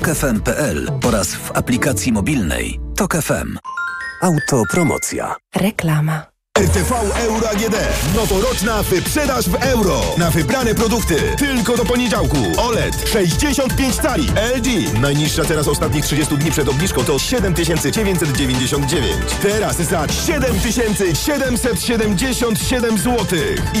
[0.00, 3.16] tokefm.pl oraz w aplikacji mobilnej Tok.
[4.22, 5.36] Autopromocja.
[5.56, 6.29] Reklama.
[6.60, 7.76] RTV Euro AGD.
[8.16, 10.00] Noworoczna wyprzedaż w euro.
[10.18, 11.16] Na wybrane produkty.
[11.38, 12.36] Tylko do poniedziałku.
[12.56, 14.26] OLED 65 cali.
[14.56, 14.66] LG.
[15.00, 19.12] Najniższa teraz ostatnich 30 dni przed obniżką to 7999.
[19.42, 23.26] Teraz za 7777 zł.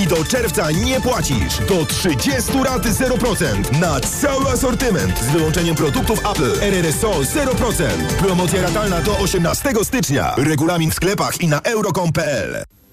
[0.02, 1.58] I do czerwca nie płacisz.
[1.68, 3.80] Do 30 rat 0%.
[3.80, 5.18] Na cały asortyment.
[5.18, 6.60] Z wyłączeniem produktów Apple.
[6.60, 7.84] RRSO 0%.
[8.18, 10.34] Promocja ratalna do 18 stycznia.
[10.36, 12.69] Regulamin w sklepach i na euro.com.pl.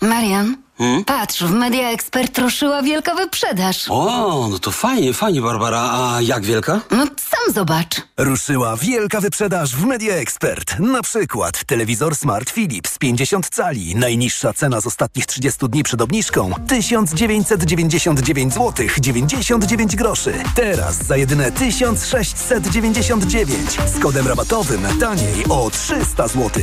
[0.00, 1.04] Marian, hmm?
[1.04, 3.86] patrz, w Media Expert ruszyła wielka wyprzedaż.
[3.88, 5.90] O, no to fajnie, fajnie, Barbara.
[5.92, 6.80] A jak wielka?
[6.90, 8.02] No sam zobacz.
[8.16, 10.78] Ruszyła wielka wyprzedaż w Media Expert.
[10.78, 13.96] Na przykład telewizor Smart Philips 50 cali.
[13.96, 20.32] Najniższa cena z ostatnich 30 dni przed obniżką 1999 zł 99 groszy.
[20.54, 26.62] Teraz za jedyne 1699 z kodem rabatowym taniej o 300 zł.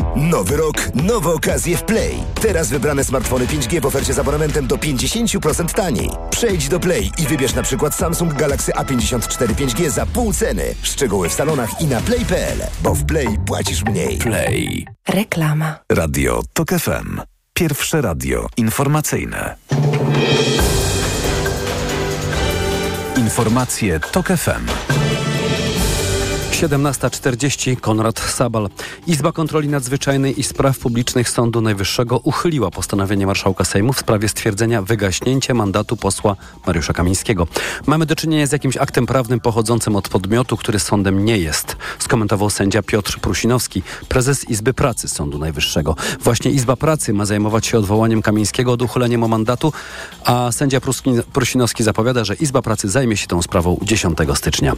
[0.15, 2.23] Nowy rok, nowe okazje w Play.
[2.41, 6.09] Teraz wybrane smartfony 5G w ofercie z abonamentem do 50% taniej.
[6.29, 10.75] Przejdź do Play i wybierz na przykład Samsung Galaxy A54 5G za pół ceny.
[10.81, 14.17] Szczegóły w salonach i na play.pl, bo w Play płacisz mniej.
[14.17, 14.87] Play.
[15.09, 15.79] Reklama.
[15.91, 17.21] Radio TOK FM.
[17.53, 19.55] Pierwsze radio informacyjne.
[23.17, 24.65] Informacje TOK FM.
[26.61, 28.69] 17.40 Konrad Sabal.
[29.07, 34.81] Izba Kontroli Nadzwyczajnej i Spraw Publicznych Sądu Najwyższego uchyliła postanowienie marszałka Sejmu w sprawie stwierdzenia
[34.81, 36.35] wygaśnięcia mandatu posła
[36.67, 37.47] Mariusza Kamińskiego.
[37.85, 42.49] Mamy do czynienia z jakimś aktem prawnym pochodzącym od podmiotu, który sądem nie jest, skomentował
[42.49, 45.95] sędzia Piotr Prusinowski, prezes Izby Pracy Sądu Najwyższego.
[46.19, 49.73] Właśnie Izba Pracy ma zajmować się odwołaniem Kamińskiego od uchylenia mu mandatu,
[50.25, 50.79] a sędzia
[51.33, 54.73] Prusinowski zapowiada, że Izba Pracy zajmie się tą sprawą 10 stycznia.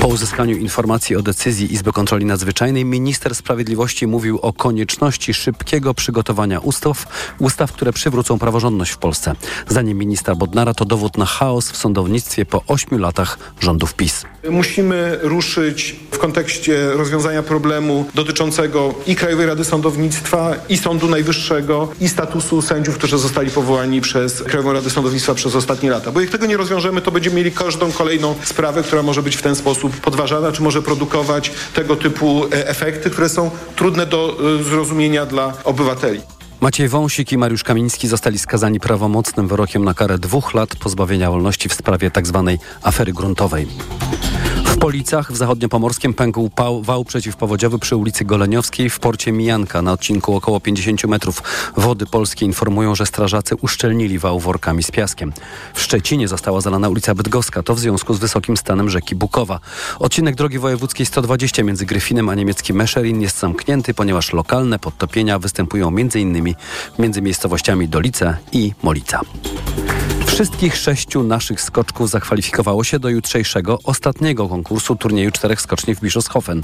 [0.00, 6.60] Po uzyskaniu informacji o decyzji Izby Kontroli Nadzwyczajnej minister sprawiedliwości mówił o konieczności szybkiego przygotowania
[6.60, 7.06] ustaw,
[7.38, 9.32] ustaw, które przywrócą praworządność w Polsce.
[9.68, 14.24] Zdaniem ministra Bodnara to dowód na chaos w sądownictwie po ośmiu latach rządów PiS.
[14.50, 22.08] Musimy ruszyć w kontekście rozwiązania problemu dotyczącego i Krajowej Rady Sądownictwa, i Sądu Najwyższego, i
[22.08, 26.12] statusu sędziów, którzy zostali powołani przez Krajową Radę Sądownictwa przez ostatnie lata.
[26.12, 29.42] Bo jak tego nie rozwiążemy, to będziemy mieli każdą kolejną sprawę, która może być w
[29.42, 34.62] ten sposób podważana, czy może produkować tego typu e, efekty, które są trudne do e,
[34.62, 36.20] zrozumienia dla obywateli.
[36.60, 41.68] Maciej Wąsik i Mariusz Kamiński zostali skazani prawomocnym wyrokiem na karę dwóch lat pozbawienia wolności
[41.68, 42.56] w sprawie tzw.
[42.58, 43.66] Tak afery gruntowej.
[44.76, 49.92] W Policach w zachodniopomorskim pękł pał, wał przeciwpowodziowy przy ulicy Goleniowskiej w porcie Mijanka na
[49.92, 51.42] odcinku około 50 metrów.
[51.76, 55.32] Wody polskie informują, że strażacy uszczelnili wał workami z piaskiem.
[55.74, 59.60] W Szczecinie została zalana ulica Bydgoska, to w związku z wysokim stanem rzeki Bukowa.
[59.98, 65.88] Odcinek drogi wojewódzkiej 120 między Gryfinem a niemieckim Meszerin jest zamknięty, ponieważ lokalne podtopienia występują
[65.88, 66.54] m.in.
[66.98, 69.20] między miejscowościami Dolice i Molica.
[70.26, 74.65] Wszystkich sześciu naszych skoczków zakwalifikowało się do jutrzejszego, ostatniego konkursu
[74.98, 76.62] turnieju czterech skoczni w Bischofshofen.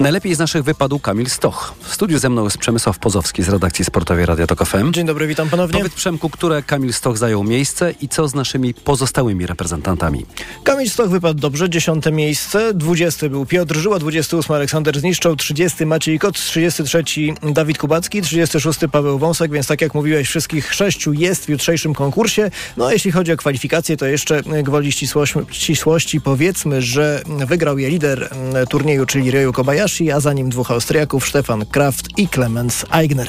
[0.00, 1.74] Najlepiej z naszych wypadł Kamil Stoch.
[1.82, 4.92] W studiu ze mną jest Przemysław Pozowski z redakcji sportowej Radia Tok FM.
[4.92, 5.78] Dzień dobry, witam ponownie.
[5.78, 10.26] Powiedz Przemku, które Kamil Stoch zajął miejsce i co z naszymi pozostałymi reprezentantami?
[10.64, 12.74] Kamil Stoch wypadł dobrze, dziesiąte miejsce.
[12.74, 17.04] Dwudziesty był Piotr Żyła, 28 Aleksander Zniszczał, 30 Maciej Kot, 33
[17.42, 22.50] Dawid Kubacki, 36 Paweł Wąsek, więc tak jak mówiłeś, wszystkich sześciu jest w jutrzejszym konkursie.
[22.76, 27.88] No a jeśli chodzi o kwalifikacje, to jeszcze gwoli ścisłości, ścisłości powiedzmy, że wygrał je
[27.88, 32.84] lider mm, turnieju, czyli Ryu Kobayashi, a za nim dwóch Austriaków, Stefan Kraft i Clemens
[32.90, 33.28] Eigner.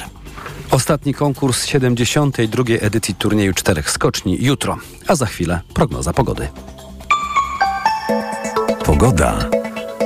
[0.71, 2.63] Ostatni konkurs 72.
[2.81, 4.77] edycji turnieju czterech skoczni jutro,
[5.07, 6.47] a za chwilę prognoza pogody.
[8.85, 9.56] Pogoda.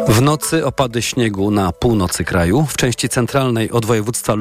[0.07, 4.33] W nocy opady śniegu na północy kraju, w części centralnej od województwa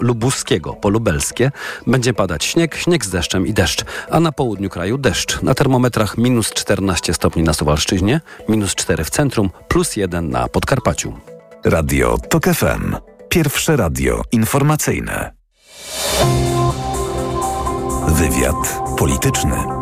[0.00, 1.50] lubuskiego po lubelskie
[1.86, 5.42] będzie padać śnieg, śnieg z deszczem i deszcz, a na południu kraju deszcz.
[5.42, 11.12] Na termometrach minus 14 stopni na Suwalszczyźnie, minus 4 w centrum, plus 1 na Podkarpaciu.
[11.64, 12.96] Radio TOK FM.
[13.28, 15.32] Pierwsze radio informacyjne.
[18.08, 19.81] Wywiad polityczny.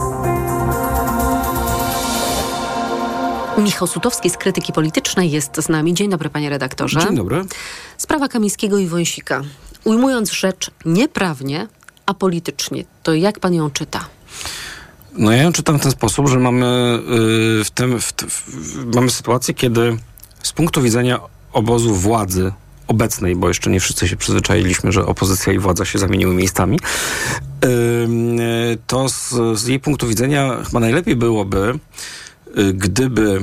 [3.60, 5.94] Michał Sutowski z Krytyki Politycznej jest z nami.
[5.94, 7.00] Dzień dobry, panie redaktorze.
[7.00, 7.44] Dzień dobry.
[7.96, 9.42] Sprawa Kamińskiego i Wąsika.
[9.84, 11.66] Ujmując rzecz nieprawnie,
[12.06, 14.00] a politycznie, to jak pan ją czyta?
[15.12, 19.10] No ja ją czytam w ten sposób, że mamy yy, w tym, w, w, mamy
[19.10, 19.96] sytuację, kiedy
[20.42, 21.20] z punktu widzenia
[21.52, 22.52] obozu władzy
[22.86, 26.78] obecnej, bo jeszcze nie wszyscy się przyzwyczailiśmy, że opozycja i władza się zamieniły miejscami,
[27.62, 27.68] yy,
[28.86, 32.19] to z, z jej punktu widzenia chyba najlepiej byłoby, Y,
[32.74, 33.40] gdyby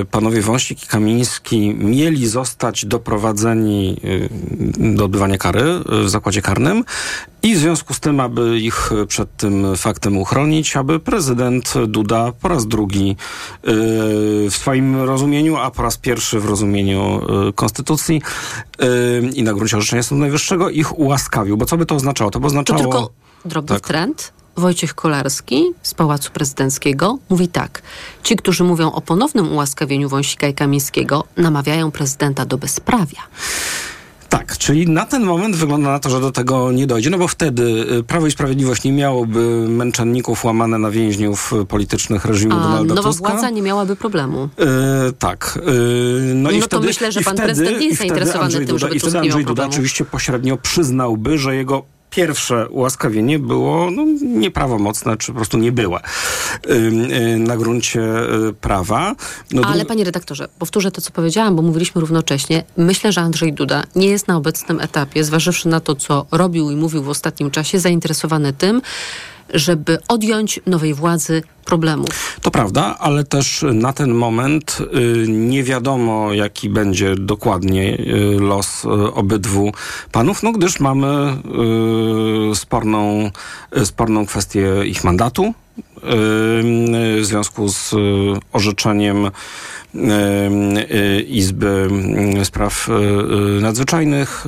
[0.00, 5.64] y, panowie Wąsik i Kamiński mieli zostać doprowadzeni y, do odbywania kary
[6.04, 6.84] w zakładzie karnym
[7.42, 12.48] i w związku z tym, aby ich przed tym faktem uchronić, aby prezydent Duda po
[12.48, 13.16] raz drugi
[14.50, 17.20] w swoim rozumieniu, a po raz pierwszy w rozumieniu
[17.54, 18.22] konstytucji
[19.34, 21.56] i na gruncie orzeczenia Sądu Najwyższego ich ułaskawił.
[21.56, 22.30] Bo co by to oznaczało?
[22.30, 22.78] To by oznaczało...
[22.78, 23.10] To tylko
[23.44, 23.86] drobny tak.
[23.86, 27.82] trend Wojciech Kolarski z Pałacu Prezydenckiego mówi tak.
[28.22, 33.20] Ci, którzy mówią o ponownym ułaskawieniu Wąsika i Kamińskiego, namawiają prezydenta do bezprawia.
[34.28, 37.28] Tak, czyli na ten moment wygląda na to, że do tego nie dojdzie, no bo
[37.28, 37.62] wtedy
[37.98, 43.08] y, Prawo i Sprawiedliwość nie miałoby męczenników łamane na więźniów politycznych reżimu A, Donalda nowa
[43.08, 43.28] Tuska.
[43.28, 44.48] władza nie miałaby problemu.
[44.58, 44.66] Yy,
[45.18, 45.58] tak.
[45.66, 48.66] Yy, no, no i to wtedy, myślę, że pan wtedy, prezydent nie jest zainteresowany tym,
[48.66, 54.04] Duda, żeby I wtedy Andrzej Duda oczywiście pośrednio przyznałby, że jego pierwsze ułaskawienie było no,
[54.22, 56.00] nieprawomocne, czy po prostu niebyłe
[56.68, 58.00] yy, na gruncie
[58.48, 59.14] y, prawa.
[59.52, 62.64] No, Ale panie redaktorze, powtórzę to, co powiedziałam, bo mówiliśmy równocześnie.
[62.76, 66.76] Myślę, że Andrzej Duda nie jest na obecnym etapie, zważywszy na to, co robił i
[66.76, 68.82] mówił w ostatnim czasie, zainteresowany tym,
[69.54, 72.38] żeby odjąć nowej władzy problemów.
[72.42, 78.84] To prawda, ale też na ten moment y, nie wiadomo, jaki będzie dokładnie y, los
[78.84, 79.72] y, obydwu
[80.12, 81.36] panów, no gdyż mamy
[82.54, 83.30] sporną,
[83.84, 85.54] sporną kwestię ich mandatu
[86.02, 87.94] w związku z
[88.52, 89.30] orzeczeniem
[91.26, 91.90] Izby
[92.44, 92.88] Spraw
[93.60, 94.46] Nadzwyczajnych.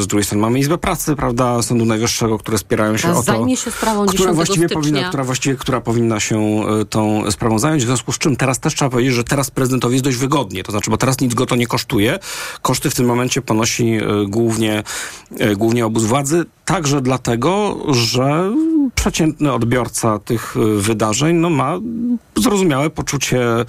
[0.00, 3.70] Z drugiej strony mamy Izbę Pracy, prawda, Sądu Najwyższego, które spierają się o to, się
[3.70, 4.80] sprawą która 10 właściwie stycznia.
[4.82, 8.74] powinna, która właściwie, która powinna się tą sprawą zająć, w związku z czym teraz też
[8.74, 11.56] trzeba powiedzieć, że teraz prezydentowi jest dość wygodnie, to znaczy, bo teraz nic go to
[11.56, 12.18] nie kosztuje.
[12.62, 13.98] Koszty w tym momencie ponosi
[14.28, 14.82] głównie,
[15.56, 18.52] głównie obóz władzy, także dlatego, że
[18.94, 21.78] przeciętny odbiorca tych e, wydarzeń no, ma
[22.36, 23.64] zrozumiałe poczucie e,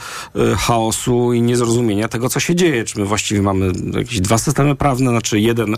[0.57, 2.83] chaosu i niezrozumienia tego, co się dzieje.
[2.83, 5.75] Czy my właściwie mamy jakieś dwa systemy prawne, znaczy jeden,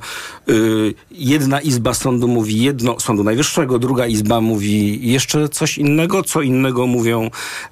[0.50, 6.42] y, jedna izba sądu mówi jedno, Sądu Najwyższego, druga izba mówi jeszcze coś innego, co
[6.42, 7.26] innego mówią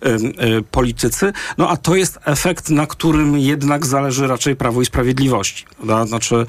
[0.06, 1.34] y, y, politycy.
[1.58, 5.66] No a to jest efekt, na którym jednak zależy raczej Prawo i Sprawiedliwości.
[5.76, 6.06] Prawda?
[6.06, 6.46] Znaczy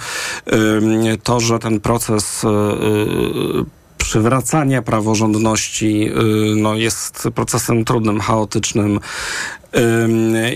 [1.13, 8.87] y, to, że ten proces y, y, przywracania praworządności y, no, jest procesem trudnym, chaotycznym.
[8.87, 9.01] ym,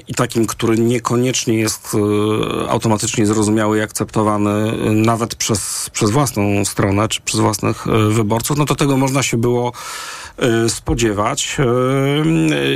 [0.08, 6.64] i takim, który niekoniecznie jest y, automatycznie zrozumiały i akceptowany y, nawet przez, przez własną
[6.64, 9.72] stronę czy przez własnych y, wyborców, no to tego można się było
[10.68, 11.56] spodziewać.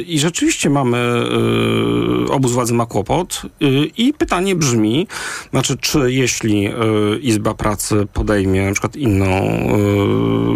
[0.07, 0.99] I rzeczywiście mamy,
[2.31, 3.43] obóz władzy ma kłopot
[3.97, 5.07] i pytanie brzmi,
[5.51, 6.69] znaczy czy jeśli
[7.21, 9.27] Izba Pracy podejmie na przykład inną,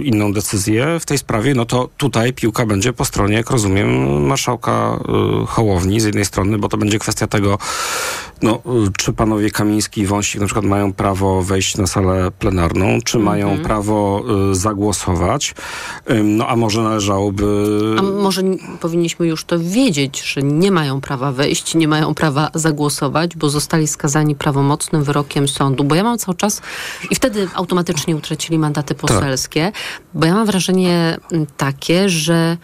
[0.03, 4.99] inną decyzję w tej sprawie, no to tutaj piłka będzie po stronie, jak rozumiem, marszałka
[5.43, 5.47] y,
[5.79, 7.59] Hołowni z jednej strony, bo to będzie kwestia tego,
[8.43, 12.99] no, y, czy panowie Kamiński i Wąsik na przykład mają prawo wejść na salę plenarną,
[13.05, 13.65] czy mają Mhm.
[13.65, 15.55] prawo y, zagłosować,
[16.11, 17.47] Ym, no a może należałoby...
[17.99, 18.43] A może
[18.81, 23.89] powinniśmy już to wiedzieć, że nie mają prawa wejść, nie mają prawa zagłosować, bo zostali
[23.89, 25.85] skazani prawomocnym wyrokiem sądu.
[25.85, 26.63] Bo ja mam cały czas
[27.11, 29.73] i wtedy automatycznie utracili mandaty poselskie,
[30.15, 31.17] bo ja mam wrażenie
[31.57, 32.57] takie, że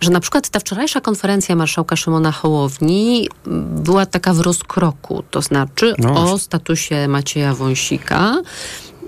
[0.00, 5.42] że na przykład ta wczorajsza konferencja marszałka Szymona Hołowni m, była taka w rozkroku, to
[5.42, 8.42] znaczy No o statusie Macieja Wąsika.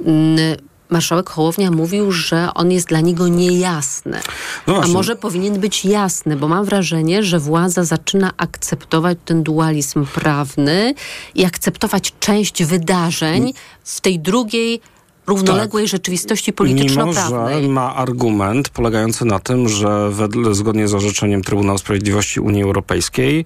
[0.04, 0.56] Mm,
[0.90, 4.20] Marszałek Hołownia mówił, że on jest dla niego niejasny.
[4.66, 10.06] No A może powinien być jasny, bo mam wrażenie, że władza zaczyna akceptować ten dualizm
[10.06, 10.94] prawny
[11.34, 14.80] i akceptować część wydarzeń w tej drugiej
[15.28, 17.62] równoległej rzeczywistości Mimo, polityczno-prawnej.
[17.62, 23.44] że ma argument polegający na tym, że wedle, zgodnie z orzeczeniem Trybunału Sprawiedliwości Unii Europejskiej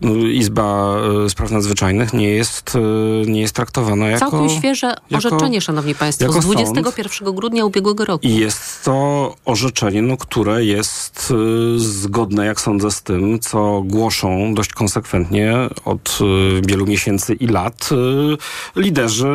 [0.00, 4.30] no, Izba e, Spraw Nadzwyczajnych nie jest, e, nie jest traktowana jako...
[4.30, 6.54] Całkiem świeże jako- orzeczenie, szanowni państwo, jako z sąd.
[6.54, 8.26] 21 grudnia ubiegłego roku.
[8.26, 11.32] I jest to orzeczenie, no, które jest
[11.76, 15.54] y, zgodne, jak sądzę, z tym, co głoszą dość konsekwentnie
[15.84, 19.28] od y, wielu miesięcy i lat y, liderzy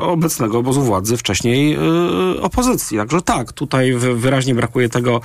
[0.00, 2.98] obecnego obozu władzy, wcześniej y, opozycji.
[2.98, 5.20] Także tak, tutaj wy, wyraźnie brakuje tego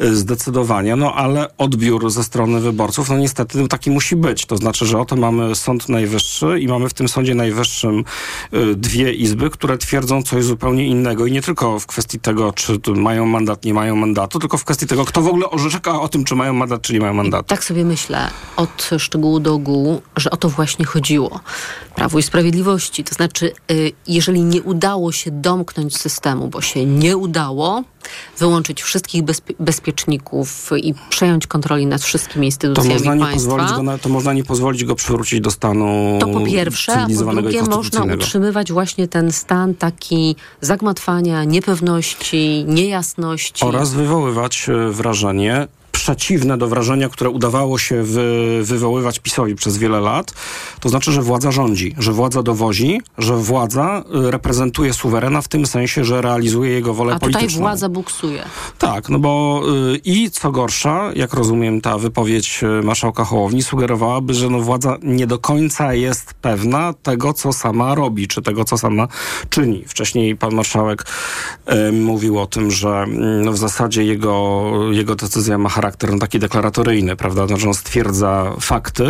[0.00, 4.46] y, zdecydowania, no ale odbiór ze strony wyborców, no niestety no, taki musi być.
[4.46, 8.04] To znaczy, że oto mamy Sąd Najwyższy i mamy w tym Sądzie Najwyższym
[8.54, 12.78] y, dwie izby, które twierdzą coś zupełnie innego i nie tylko w kwestii tego, czy
[12.94, 16.24] mają mandat, nie mają mandatu, tylko w kwestii tego, kto w ogóle orzeka o tym,
[16.24, 17.48] czy mają mandat, czy nie mają mandatu.
[17.48, 21.40] Tak sobie myślę, od szczegółu do ogółu, że o to właśnie chodziło.
[21.94, 23.04] Prawu i Sprawiedliwości.
[23.04, 23.52] To znaczy,
[24.06, 25.55] jeżeli nie udało się domknąć
[25.90, 27.82] systemu, bo się nie udało
[28.38, 33.72] wyłączyć wszystkich bezpie- bezpieczników i przejąć kontroli nad wszystkimi To instytucjami można, nie państwa, pozwolić
[33.72, 37.32] go na, to można nie pozwolić go przywrócić do stanu to po pierwsze, a po
[37.34, 43.64] drugie można utrzymywać właśnie ten stan taki zagmatwania, niepewności, niejasności.
[43.64, 45.68] Oraz wywoływać e, wrażenie
[46.06, 50.34] przeciwne do wrażenia, które udawało się wy, wywoływać PiSowi przez wiele lat,
[50.80, 55.66] to znaczy, że władza rządzi, że władza dowozi, że władza y, reprezentuje suwerena w tym
[55.66, 57.60] sensie, że realizuje jego wolę a tutaj polityczną.
[57.60, 58.42] władza buksuje.
[58.78, 59.62] Tak, no bo
[59.94, 64.96] y, i co gorsza, jak rozumiem, ta wypowiedź y, marszałka Hołowni sugerowałaby, że no władza
[65.02, 69.08] nie do końca jest pewna tego, co sama robi, czy tego, co sama
[69.50, 69.84] czyni.
[69.86, 71.06] Wcześniej pan marszałek
[71.88, 76.18] y, mówił o tym, że mm, no, w zasadzie jego, jego decyzja ma charakter no,
[76.18, 77.46] taki deklaratoryjny, prawda?
[77.46, 79.04] Znaczy on stwierdza fakty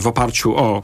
[0.00, 0.82] w oparciu o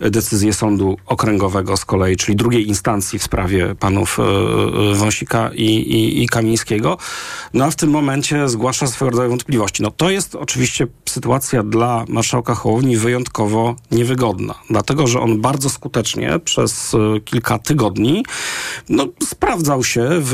[0.00, 5.64] decyzję sądu okręgowego z kolei, czyli drugiej instancji w sprawie panów e, e, Wąsika i,
[5.64, 6.98] i, i Kamińskiego.
[7.54, 9.82] No a w tym momencie zgłasza swego rodzaju wątpliwości.
[9.82, 16.38] No to jest oczywiście sytuacja dla marszałka Hołowni wyjątkowo niewygodna, dlatego że on bardzo skutecznie
[16.44, 18.24] przez e, kilka tygodni
[18.88, 20.32] no, sprawdzał się w,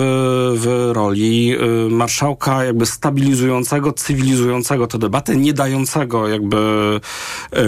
[0.56, 1.56] w roli
[1.90, 6.56] marszałka jakby stabilizującego, cywilizującego tę debatę, nie dającego jakby,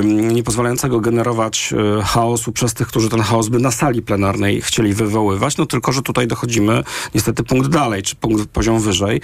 [0.04, 1.74] nie pozwalającego generować
[2.04, 6.02] chaosu przez tych, którzy ten chaos by na sali plenarnej chcieli wywoływać, no tylko, że
[6.02, 6.84] tutaj dochodzimy
[7.14, 9.20] niestety punkt dalej, czy punkt poziom wyżej.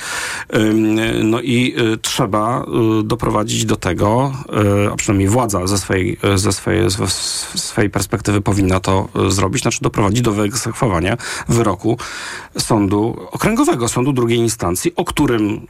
[1.24, 2.64] No i y, trzeba
[3.00, 4.32] y, doprowadzić do tego,
[4.86, 6.94] y, a przynajmniej władza ze swojej, ze swojej, z
[7.54, 11.16] z swojej perspektywy powinna to zrobić, znaczy doprowadzić do wyegzekwowania
[11.48, 11.98] wyroku
[12.58, 15.66] sądu okręgowego, sądu drugiej instancji, o którym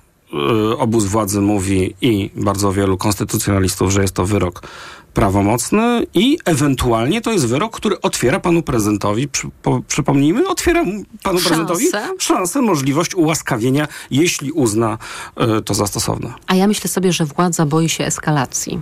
[0.78, 4.62] obóz władzy mówi i bardzo wielu konstytucjonalistów, że jest to wyrok
[5.14, 10.84] prawomocny i ewentualnie to jest wyrok, który otwiera panu prezydentowi, przy, po, przypomnijmy, otwiera
[11.22, 11.48] panu Szansę.
[11.48, 11.86] prezydentowi
[12.18, 14.98] szansę, możliwość ułaskawienia, jeśli uzna
[15.58, 16.32] y, to za stosowne.
[16.46, 18.80] A ja myślę sobie, że władza boi się eskalacji,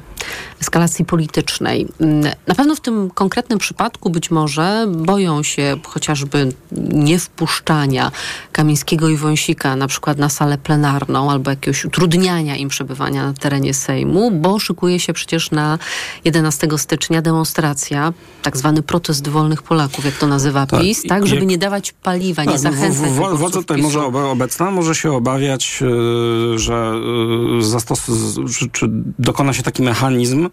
[0.60, 1.88] eskalacji politycznej.
[2.00, 6.52] Mm, Na pewno w tym konkretnym przypadku być może boją się chociażby
[6.92, 8.10] niewpuszczania
[8.52, 13.74] Kamińskiego i Wąsika na przykład na salę plenarną albo jakiegoś utrudniania im przebywania na terenie
[13.74, 15.78] Sejmu, bo szykuje się przecież na
[16.24, 18.12] 11 stycznia demonstracja,
[18.42, 21.92] tak zwany protest wolnych Polaków, jak to nazywa Tak, PiS, tak, żeby jak- nie dawać
[21.92, 25.82] paliwa, nie Tak, w- zachęcać w- w- Władza tutaj może obe- obecna może się obawiać,
[26.54, 26.94] y, że
[27.58, 28.86] y, zastos, z- czy, czy
[29.18, 30.48] dokona się taki mechanizm,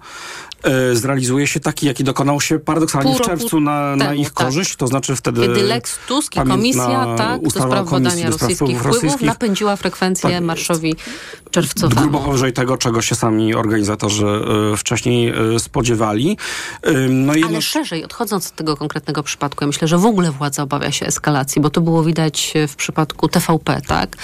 [0.92, 4.32] y, zrealizuje się taki, jaki dokonał się paradoksalnie Pół w czerwcu na, na temu, ich
[4.32, 4.46] tak.
[4.46, 5.42] korzyść, to znaczy wtedy...
[5.42, 9.28] Kiedy Lex Tusk i komisja tak, do spraw badania rosyjskich wpływów wpływów rosyjskich.
[9.28, 10.44] napędziła frekwencję Tak.
[10.44, 10.96] marszowi
[11.52, 12.02] czerwcowemu.
[12.02, 14.26] Grubo powyżej tego, czego się sami organizatorzy
[14.74, 16.38] y, wcześniej y, spodziewali.
[16.88, 20.32] Y, No i Ale szerzej, odchodząc od tego konkretnego przypadku, ja myślę, że w ogóle
[20.32, 24.18] władza obawia się eskalacji, bo to było widać w przypadku TVP, tak?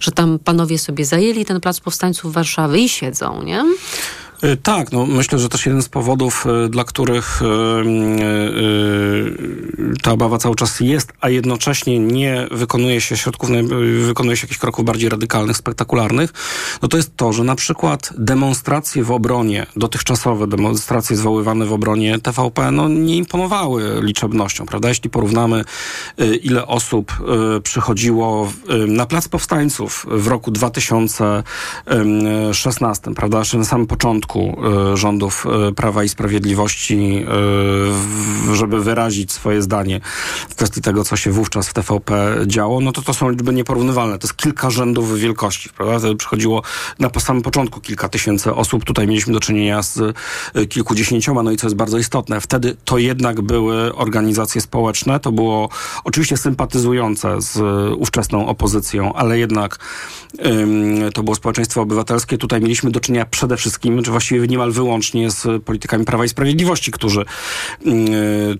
[0.00, 3.64] Że tam panowie sobie zajęli ten plac powstańców Warszawy i siedzą, nie?
[4.44, 7.46] Y, Tak, no myślę, że też jeden z powodów, y, dla których y,
[10.02, 13.50] ta obawa cały czas jest, a jednocześnie nie wykonuje się środków,
[14.06, 16.32] wykonuje się jakichś kroków bardziej radykalnych, spektakularnych,
[16.82, 22.18] no to jest to, że na przykład demonstracje w obronie, dotychczasowe demonstracje zwoływane w obronie
[22.18, 24.88] TVP, no nie imponowały liczebnością, prawda?
[24.88, 25.64] Jeśli porównamy,
[26.42, 27.12] ile osób
[27.62, 28.52] przychodziło
[28.86, 33.38] na Plac Powstańców w roku 2016, prawda?
[33.38, 37.24] Jeszcze na samym początku y, rządów y, Prawa i Sprawiedliwości,
[37.90, 40.00] w- żeby wyrazić swoje zdanie
[40.48, 44.18] w kwestii tego, co się wówczas w TVP działo, no to to są liczby nieporównywalne.
[44.18, 45.98] To jest kilka rzędów wielkości, prawda?
[45.98, 46.62] Wtedy przychodziło
[46.98, 48.84] na samym początku kilka tysięcy osób.
[48.84, 50.16] Tutaj mieliśmy do czynienia z
[50.68, 55.68] kilkudziesięcioma, no i co jest bardzo istotne, wtedy to jednak były organizacje społeczne, to było
[56.04, 57.58] oczywiście sympatyzujące z
[57.98, 59.78] ówczesną opozycją, ale jednak
[60.46, 62.38] ym, to było społeczeństwo obywatelskie.
[62.38, 66.90] Tutaj mieliśmy do czynienia przede wszystkim, czy właściwie niemal wyłącznie z politykami Prawa i Sprawiedliwości,
[66.90, 67.24] którzy y,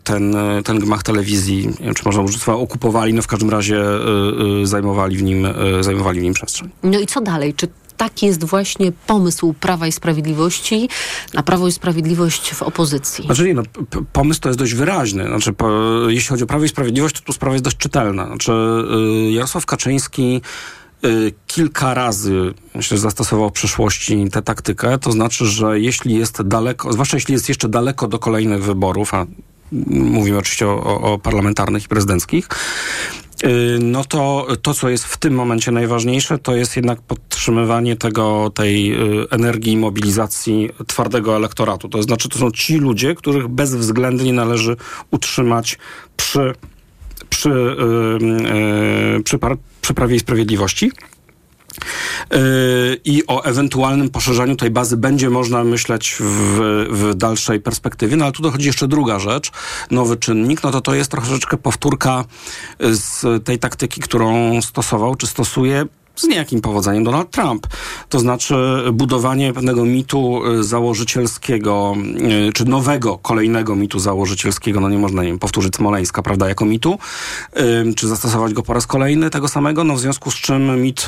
[0.05, 3.83] ten, ten gmach telewizji, nie wiem, czy można użyć słowa okupowali, no w każdym razie
[4.63, 5.49] y, zajmowali w nim,
[5.81, 6.71] zajmowali w nim przestrzeń.
[6.83, 7.55] No i co dalej?
[7.55, 10.89] Czy taki jest właśnie pomysł Prawa i Sprawiedliwości
[11.35, 13.25] na Prawo i Sprawiedliwość w opozycji?
[13.25, 13.63] Znaczy nie, no,
[14.13, 15.27] pomysł to jest dość wyraźny.
[15.27, 15.71] Znaczy, po,
[16.09, 18.27] jeśli chodzi o Prawo i Sprawiedliwość, to tu sprawa jest dość czytelna.
[18.27, 18.53] Znaczy,
[19.29, 20.41] y, Jarosław Kaczyński
[21.47, 24.99] kilka razy, myślę, zastosował w przeszłości tę taktykę.
[24.99, 29.27] To znaczy, że jeśli jest daleko, zwłaszcza jeśli jest jeszcze daleko do kolejnych wyborów, a
[29.91, 32.49] mówimy oczywiście o, o, o parlamentarnych i prezydenckich,
[33.45, 38.51] y, no to to, co jest w tym momencie najważniejsze, to jest jednak podtrzymywanie tego,
[38.55, 41.89] tej y, energii mobilizacji twardego elektoratu.
[41.89, 44.77] To znaczy, to są ci ludzie, których bezwzględnie należy
[45.11, 45.79] utrzymać
[46.17, 46.55] przy,
[47.33, 47.53] przy, y,
[49.19, 49.39] y, przy,
[49.81, 50.93] przy Prawie i Sprawiedliwości.
[52.31, 52.39] Yy,
[53.05, 58.17] I o ewentualnym poszerzaniu tej bazy będzie można myśleć w, w dalszej perspektywie.
[58.17, 59.51] No ale tu dochodzi jeszcze druga rzecz,
[59.91, 60.63] nowy czynnik.
[60.63, 62.25] No to to jest troszeczkę powtórka
[62.81, 67.67] z tej taktyki, którą stosował, czy stosuje z niejakim powodzeniem Donald Trump.
[68.09, 68.55] To znaczy
[68.93, 71.95] budowanie pewnego mitu y, założycielskiego,
[72.49, 76.65] y, czy nowego, kolejnego mitu założycielskiego, no nie można, nie wiem, powtórzyć Smoleńska, prawda, jako
[76.65, 76.99] mitu,
[77.91, 81.07] y, czy zastosować go po raz kolejny tego samego, no w związku z czym mit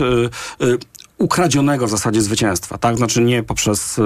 [1.18, 2.96] ukradzionego w zasadzie zwycięstwa, tak?
[2.96, 3.98] Znaczy nie poprzez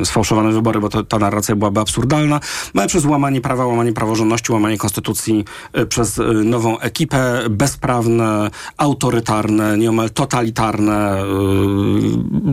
[0.00, 2.40] e, sfałszowane wybory, bo to, ta narracja byłaby absurdalna,
[2.74, 8.50] no ale przez łamanie prawa, łamanie praworządności, łamanie konstytucji, e, przez e, nową ekipę, bezprawne,
[8.76, 11.24] autorytarne, nieomal totalitarne, e,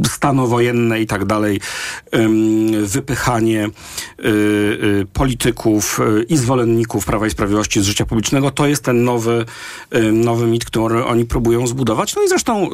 [0.10, 1.60] stano wojenne i tak dalej,
[2.84, 8.84] wypychanie y, y, polityków y, i zwolenników Prawa i Sprawiedliwości z życia publicznego, to jest
[8.84, 9.46] ten nowy,
[9.96, 12.16] y, nowy mit, który oni próbują zbudować.
[12.16, 12.70] No i zresztą y,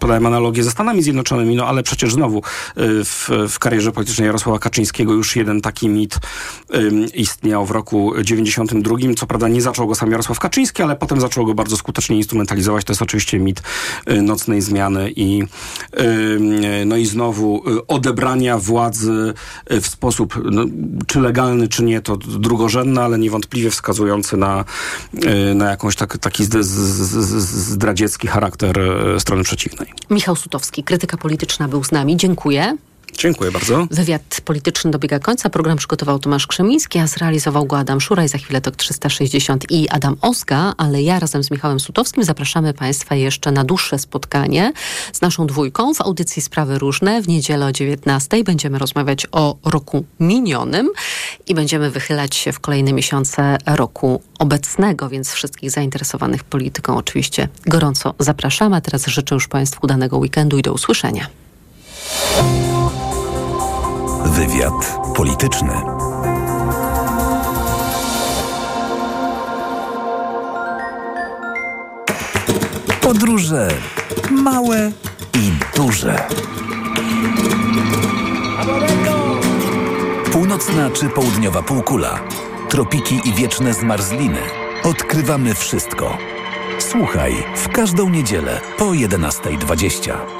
[0.00, 2.42] podałem analogię ze Stanami Zjednoczonymi, no ale przecież znowu y,
[3.04, 6.18] w, w karierze politycznej Jarosława Kaczyńskiego już jeden taki mit
[6.74, 8.96] ym, istniał w roku 92.
[9.16, 12.84] Co prawda nie zaczął go sam Jarosław Kaczyński, ale potem zaczął go bardzo skutecznie instrumentalizować.
[12.84, 13.62] To jest oczywiście mit
[14.10, 15.42] y, nocnej zmiany i,
[16.86, 19.34] no i znowu y, odebrania władzy
[19.70, 20.64] w sposób no,
[21.06, 24.64] czy legalny, czy nie, to drugorzędne, ale niewątpliwie wskazujący na,
[25.54, 26.44] na jakąś tak, taki
[27.40, 28.80] zdradziecki charakter
[29.18, 29.89] strony przeciwnej.
[30.10, 32.16] Michał Sutowski, krytyka polityczna był z nami.
[32.16, 32.76] Dziękuję.
[33.18, 33.86] Dziękuję bardzo.
[33.90, 35.50] Wywiad polityczny dobiega końca.
[35.50, 38.28] Program przygotował Tomasz Krzemiński, a zrealizował go Adam Szuraj.
[38.28, 43.14] Za chwilę TOK 360 i Adam Ozga, ale ja razem z Michałem Sutowskim zapraszamy Państwa
[43.14, 44.72] jeszcze na dłuższe spotkanie
[45.12, 48.44] z naszą dwójką w audycji Sprawy Różne w niedzielę o 19.
[48.44, 50.90] Będziemy rozmawiać o roku minionym
[51.48, 58.14] i będziemy wychylać się w kolejne miesiące roku obecnego, więc wszystkich zainteresowanych polityką oczywiście gorąco
[58.18, 58.76] zapraszamy.
[58.76, 61.26] A teraz życzę już Państwu udanego weekendu i do usłyszenia.
[64.24, 65.72] Wywiad polityczny.
[73.00, 73.68] Podróże
[74.30, 74.92] małe
[75.34, 76.26] i duże.
[80.32, 82.20] Północna czy południowa półkula.
[82.68, 84.40] Tropiki i wieczne zmarzliny.
[84.84, 86.18] Odkrywamy wszystko.
[86.78, 90.39] Słuchaj w każdą niedzielę po 11.20.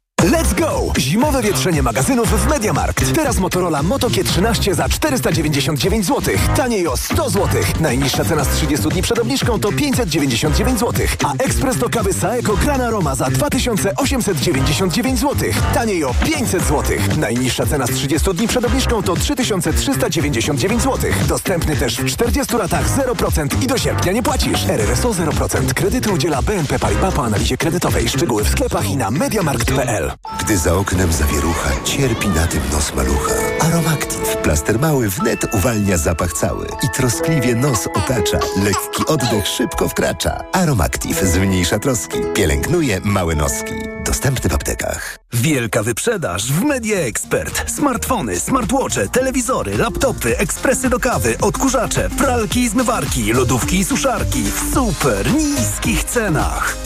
[0.23, 0.93] Let's go!
[0.97, 3.15] Zimowe wietrzenie magazynów w Mediamarkt.
[3.15, 6.35] Teraz Motorola Moto G13 za 499 zł.
[6.55, 7.61] Taniej o 100 zł.
[7.79, 11.07] Najniższa cena z 30 dni przed obniżką to 599 zł.
[11.23, 15.49] A ekspres do kawy Saeco Grana Roma za 2899 zł.
[15.73, 16.97] Taniej o 500 zł.
[17.17, 21.11] Najniższa cena z 30 dni przed obniżką to 3399 zł.
[21.27, 24.65] Dostępny też w 40 latach 0% i do sierpnia nie płacisz.
[24.69, 25.73] RRSO 0%.
[25.73, 28.09] Kredyty udziela BNP Paribas po analizie kredytowej.
[28.09, 30.10] Szczegóły w sklepach i na mediamarkt.pl.
[30.39, 33.33] Gdy za oknem zawierucha, cierpi na tym nos malucha.
[33.59, 34.37] Aromactive.
[34.43, 38.39] Plaster mały wnet uwalnia zapach cały i troskliwie nos otacza.
[38.63, 40.43] Lekki oddech szybko wkracza.
[40.51, 42.17] Aromactive zmniejsza troski.
[42.33, 43.73] Pielęgnuje małe noski.
[44.05, 45.17] Dostępny w aptekach.
[45.33, 47.71] Wielka wyprzedaż w Media Expert.
[47.71, 54.73] Smartfony, smartwatche, telewizory, laptopy, ekspresy do kawy, odkurzacze, pralki i zmywarki, lodówki i suszarki w
[54.73, 56.77] super niskich cenach.